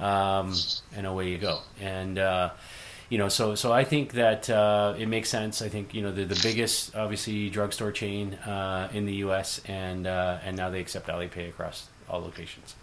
um, 0.00 0.54
and 0.96 1.06
away 1.06 1.28
you 1.28 1.38
go. 1.38 1.60
And 1.80 2.18
uh, 2.18 2.50
you 3.14 3.18
know, 3.18 3.28
so 3.28 3.54
so 3.54 3.72
I 3.72 3.84
think 3.84 4.14
that 4.14 4.50
uh, 4.50 4.96
it 4.98 5.06
makes 5.06 5.28
sense. 5.28 5.62
I 5.62 5.68
think 5.68 5.94
you 5.94 6.02
know 6.02 6.10
they're 6.10 6.24
the 6.24 6.40
biggest, 6.42 6.96
obviously, 6.96 7.48
drugstore 7.48 7.92
chain 7.92 8.34
uh, 8.34 8.88
in 8.92 9.06
the 9.06 9.14
U.S. 9.26 9.60
and 9.66 10.08
uh, 10.08 10.38
and 10.44 10.56
now 10.56 10.68
they 10.68 10.80
accept 10.80 11.06
Alipay 11.06 11.48
across 11.48 11.86
all 12.10 12.22
locations. 12.22 12.74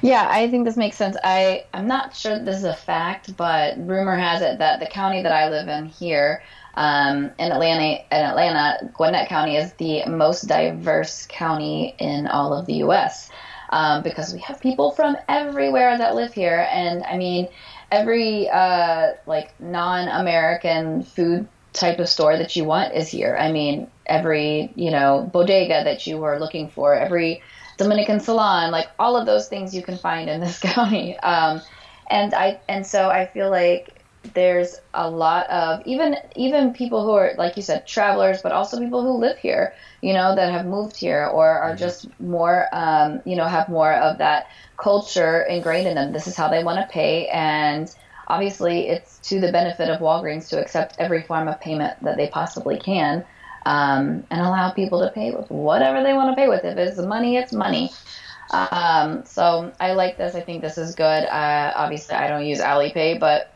Yeah, 0.00 0.26
I 0.30 0.48
think 0.48 0.64
this 0.64 0.78
makes 0.78 0.96
sense. 0.96 1.14
I 1.22 1.66
I'm 1.74 1.86
not 1.86 2.16
sure 2.16 2.38
this 2.38 2.56
is 2.56 2.64
a 2.64 2.72
fact, 2.72 3.36
but 3.36 3.76
rumor 3.76 4.16
has 4.16 4.40
it 4.40 4.56
that 4.60 4.80
the 4.80 4.86
county 4.86 5.22
that 5.22 5.32
I 5.32 5.50
live 5.50 5.68
in 5.68 5.84
here, 5.84 6.42
um, 6.74 7.30
in 7.38 7.52
Atlanta, 7.52 8.02
in 8.10 8.24
Atlanta, 8.24 8.90
Gwinnett 8.94 9.28
County 9.28 9.56
is 9.56 9.74
the 9.74 10.06
most 10.06 10.48
diverse 10.48 11.26
county 11.28 11.94
in 11.98 12.28
all 12.28 12.54
of 12.54 12.64
the 12.64 12.76
U.S. 12.76 13.28
Um, 13.68 14.02
because 14.02 14.32
we 14.32 14.40
have 14.40 14.58
people 14.58 14.92
from 14.92 15.18
everywhere 15.28 15.98
that 15.98 16.14
live 16.14 16.32
here, 16.32 16.66
and 16.70 17.04
I 17.04 17.18
mean, 17.18 17.48
every 17.90 18.48
uh, 18.48 19.12
like 19.26 19.58
non-American 19.60 21.02
food 21.02 21.48
type 21.72 21.98
of 21.98 22.08
store 22.08 22.36
that 22.36 22.56
you 22.56 22.64
want 22.64 22.94
is 22.94 23.08
here. 23.08 23.36
I 23.38 23.52
mean, 23.52 23.90
every 24.06 24.72
you 24.74 24.90
know 24.90 25.28
bodega 25.32 25.84
that 25.84 26.06
you 26.06 26.18
were 26.18 26.38
looking 26.38 26.68
for, 26.68 26.94
every 26.94 27.42
Dominican 27.76 28.20
salon, 28.20 28.70
like 28.70 28.88
all 28.98 29.16
of 29.16 29.26
those 29.26 29.48
things 29.48 29.74
you 29.74 29.82
can 29.82 29.98
find 29.98 30.28
in 30.28 30.40
this 30.40 30.58
county. 30.60 31.18
Um, 31.18 31.60
and 32.08 32.34
I 32.34 32.60
and 32.68 32.86
so 32.86 33.08
I 33.08 33.26
feel 33.26 33.50
like 33.50 33.95
there's 34.34 34.80
a 34.94 35.08
lot 35.08 35.48
of 35.48 35.82
even 35.86 36.16
even 36.34 36.72
people 36.72 37.04
who 37.04 37.12
are 37.12 37.32
like 37.38 37.56
you 37.56 37.62
said 37.62 37.86
travelers, 37.86 38.42
but 38.42 38.52
also 38.52 38.78
people 38.78 39.02
who 39.02 39.12
live 39.18 39.38
here, 39.38 39.74
you 40.00 40.12
know, 40.12 40.34
that 40.34 40.50
have 40.52 40.66
moved 40.66 40.96
here 40.96 41.26
or 41.26 41.48
are 41.48 41.70
mm-hmm. 41.70 41.78
just 41.78 42.08
more, 42.20 42.68
um, 42.72 43.20
you 43.24 43.36
know, 43.36 43.46
have 43.46 43.68
more 43.68 43.92
of 43.92 44.18
that 44.18 44.48
culture 44.76 45.42
ingrained 45.42 45.86
in 45.88 45.94
them. 45.94 46.12
This 46.12 46.26
is 46.26 46.36
how 46.36 46.48
they 46.48 46.64
want 46.64 46.78
to 46.78 46.92
pay, 46.92 47.28
and 47.28 47.94
obviously 48.28 48.88
it's 48.88 49.18
to 49.28 49.40
the 49.40 49.52
benefit 49.52 49.88
of 49.88 50.00
Walgreens 50.00 50.48
to 50.50 50.60
accept 50.60 50.96
every 50.98 51.22
form 51.22 51.48
of 51.48 51.60
payment 51.60 52.02
that 52.02 52.16
they 52.16 52.28
possibly 52.28 52.78
can 52.78 53.24
um, 53.66 54.24
and 54.30 54.40
allow 54.40 54.70
people 54.70 55.00
to 55.00 55.10
pay 55.10 55.32
with 55.32 55.50
whatever 55.50 56.02
they 56.02 56.12
want 56.12 56.30
to 56.30 56.40
pay 56.40 56.48
with. 56.48 56.64
If 56.64 56.78
it's 56.78 56.98
money, 56.98 57.36
it's 57.36 57.52
money. 57.52 57.90
Um, 58.50 59.24
so 59.24 59.72
I 59.80 59.92
like 59.92 60.16
this. 60.16 60.34
I 60.34 60.40
think 60.40 60.62
this 60.62 60.78
is 60.78 60.94
good. 60.94 61.24
Uh, 61.24 61.72
obviously, 61.74 62.14
I 62.14 62.28
don't 62.28 62.46
use 62.46 62.60
Alipay, 62.60 63.18
but 63.18 63.52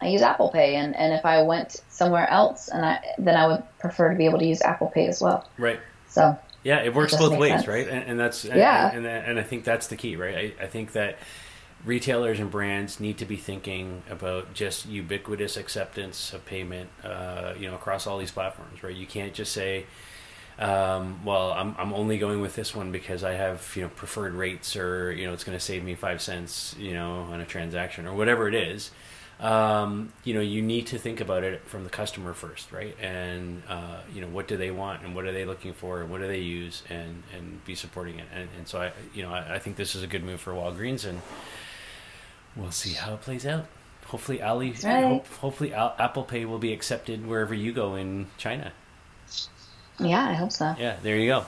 I 0.00 0.08
use 0.08 0.22
Apple 0.22 0.50
Pay, 0.50 0.76
and, 0.76 0.94
and 0.96 1.12
if 1.12 1.24
I 1.26 1.42
went 1.42 1.76
somewhere 1.88 2.28
else, 2.30 2.68
and 2.68 2.84
I 2.84 3.00
then 3.18 3.36
I 3.36 3.46
would 3.48 3.62
prefer 3.80 4.10
to 4.10 4.16
be 4.16 4.26
able 4.26 4.38
to 4.38 4.46
use 4.46 4.62
Apple 4.62 4.88
Pay 4.88 5.06
as 5.08 5.20
well. 5.20 5.48
Right. 5.58 5.80
So 6.08 6.38
Yeah, 6.62 6.80
it 6.82 6.94
works 6.94 7.14
It 7.14 7.18
both 7.18 7.36
ways, 7.36 7.50
sense. 7.50 7.66
right? 7.66 7.88
And, 7.88 8.04
and 8.04 8.20
that's 8.20 8.44
Yeah. 8.44 8.90
and, 8.90 9.06
and 9.06 9.06
and 9.06 9.38
I 9.38 9.42
think 9.42 9.64
that's 9.64 9.86
the 9.88 9.96
key, 9.96 10.16
right? 10.16 10.54
I, 10.60 10.64
I 10.64 10.66
think 10.66 10.92
that 10.92 11.18
retailers 11.84 12.40
and 12.40 12.50
brands 12.50 12.98
need 13.00 13.18
to 13.18 13.24
be 13.24 13.36
thinking 13.36 14.02
about 14.10 14.52
just 14.54 14.86
ubiquitous 14.86 15.56
acceptance 15.56 16.32
of 16.32 16.44
payment, 16.44 16.90
uh, 17.04 17.54
you 17.58 17.68
know, 17.68 17.74
across 17.76 18.06
all 18.06 18.18
these 18.18 18.32
platforms, 18.32 18.82
right? 18.82 18.94
You 18.96 19.06
can't 19.06 19.32
just 19.32 19.52
say, 19.52 19.86
um, 20.58 21.24
well, 21.24 21.52
I'm, 21.52 21.74
I'm 21.78 21.92
only 21.92 22.18
going 22.18 22.40
with 22.40 22.56
this 22.56 22.74
one 22.74 22.90
because 22.90 23.22
I 23.22 23.34
have, 23.34 23.72
you 23.76 23.82
know, 23.82 23.88
preferred 23.90 24.34
rates 24.34 24.74
or, 24.76 25.12
you 25.12 25.26
know, 25.26 25.32
it's 25.32 25.44
going 25.44 25.56
to 25.56 25.64
save 25.64 25.84
me 25.84 25.94
five 25.94 26.20
cents, 26.20 26.74
you 26.78 26.92
know, 26.94 27.20
on 27.30 27.40
a 27.40 27.46
transaction 27.46 28.06
or 28.06 28.14
whatever 28.14 28.48
it 28.48 28.54
is. 28.56 28.90
Um, 29.40 30.12
you 30.24 30.34
know, 30.34 30.40
you 30.40 30.62
need 30.62 30.88
to 30.88 30.98
think 30.98 31.20
about 31.20 31.44
it 31.44 31.62
from 31.66 31.84
the 31.84 31.90
customer 31.90 32.32
first, 32.34 32.72
right? 32.72 32.96
And, 33.00 33.62
uh, 33.68 34.00
you 34.12 34.20
know, 34.20 34.26
what 34.26 34.48
do 34.48 34.56
they 34.56 34.72
want 34.72 35.02
and 35.04 35.14
what 35.14 35.26
are 35.26 35.32
they 35.32 35.44
looking 35.44 35.72
for 35.72 36.00
and 36.00 36.10
what 36.10 36.20
do 36.20 36.26
they 36.26 36.40
use 36.40 36.82
and, 36.88 37.22
and 37.36 37.64
be 37.64 37.76
supporting 37.76 38.18
it. 38.18 38.26
And, 38.34 38.48
and 38.58 38.66
so 38.66 38.82
I, 38.82 38.92
you 39.14 39.22
know, 39.22 39.32
I, 39.32 39.54
I 39.54 39.58
think 39.60 39.76
this 39.76 39.94
is 39.94 40.02
a 40.02 40.08
good 40.08 40.24
move 40.24 40.40
for 40.40 40.52
Walgreens 40.52 41.08
and 41.08 41.22
we'll 42.56 42.72
see 42.72 42.94
how 42.94 43.14
it 43.14 43.20
plays 43.20 43.46
out. 43.46 43.66
Hopefully, 44.06 44.42
Ali, 44.42 44.74
right. 44.82 45.04
hope, 45.04 45.26
hopefully 45.34 45.72
Al- 45.74 45.94
Apple 45.98 46.24
Pay 46.24 46.44
will 46.44 46.58
be 46.58 46.72
accepted 46.72 47.26
wherever 47.26 47.54
you 47.54 47.72
go 47.72 47.94
in 47.94 48.26
China. 48.38 48.72
yeah, 50.00 50.30
I 50.30 50.32
hope 50.32 50.50
so. 50.50 50.74
Yeah, 50.78 50.96
there 51.02 51.16
you 51.16 51.28
go. 51.28 51.46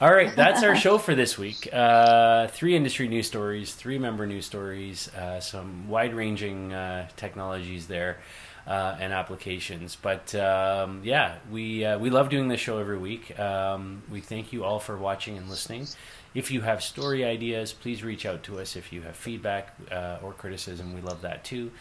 All 0.00 0.10
right, 0.10 0.34
that's 0.34 0.62
our 0.62 0.74
show 0.84 0.96
for 0.96 1.14
this 1.14 1.36
week. 1.36 1.68
Uh, 1.70 2.46
three 2.46 2.74
industry 2.74 3.06
news 3.06 3.26
stories, 3.26 3.74
three 3.74 3.98
member 3.98 4.26
news 4.26 4.46
stories, 4.46 5.14
uh, 5.14 5.40
some 5.40 5.88
wide 5.88 6.14
ranging 6.14 6.72
uh, 6.72 7.08
technologies 7.16 7.86
there. 7.86 8.18
Uh, 8.66 8.96
and 9.00 9.12
applications, 9.12 9.96
but 9.96 10.32
um, 10.34 11.00
yeah, 11.02 11.38
we 11.50 11.84
uh, 11.84 11.98
we 11.98 12.10
love 12.10 12.28
doing 12.28 12.46
this 12.46 12.60
show 12.60 12.78
every 12.78 12.98
week. 12.98 13.36
Um, 13.40 14.02
we 14.10 14.20
thank 14.20 14.52
you 14.52 14.64
all 14.64 14.78
for 14.78 14.96
watching 14.98 15.38
and 15.38 15.48
listening. 15.48 15.88
If 16.34 16.50
you 16.50 16.60
have 16.60 16.82
story 16.82 17.24
ideas, 17.24 17.72
please 17.72 18.04
reach 18.04 18.26
out 18.26 18.44
to 18.44 18.60
us. 18.60 18.76
If 18.76 18.92
you 18.92 19.00
have 19.00 19.16
feedback 19.16 19.74
uh, 19.90 20.18
or 20.22 20.34
criticism, 20.34 20.94
we 20.94 21.00
love 21.00 21.22
that 21.22 21.42
too. 21.42 21.72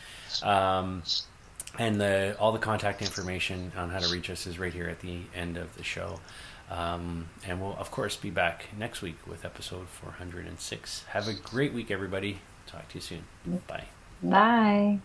Um, 0.41 1.03
and 1.77 1.99
the 1.99 2.35
all 2.39 2.53
the 2.53 2.59
contact 2.59 3.01
information 3.01 3.71
on 3.75 3.89
how 3.89 3.99
to 3.99 4.07
reach 4.11 4.29
us 4.29 4.47
is 4.47 4.57
right 4.57 4.73
here 4.73 4.87
at 4.87 5.01
the 5.01 5.19
end 5.35 5.57
of 5.57 5.75
the 5.75 5.83
show. 5.83 6.19
Um, 6.69 7.29
and 7.47 7.59
we'll 7.61 7.75
of 7.77 7.89
course 7.91 8.15
be 8.15 8.29
back 8.29 8.65
next 8.77 9.01
week 9.01 9.17
with 9.27 9.43
episode 9.43 9.87
406. 9.89 11.03
Have 11.09 11.27
a 11.27 11.33
great 11.33 11.73
week, 11.73 11.89
everybody. 11.89 12.39
Talk 12.67 12.87
to 12.89 12.95
you 12.95 13.01
soon. 13.01 13.23
Bye. 13.67 13.85
Bye. 14.21 14.99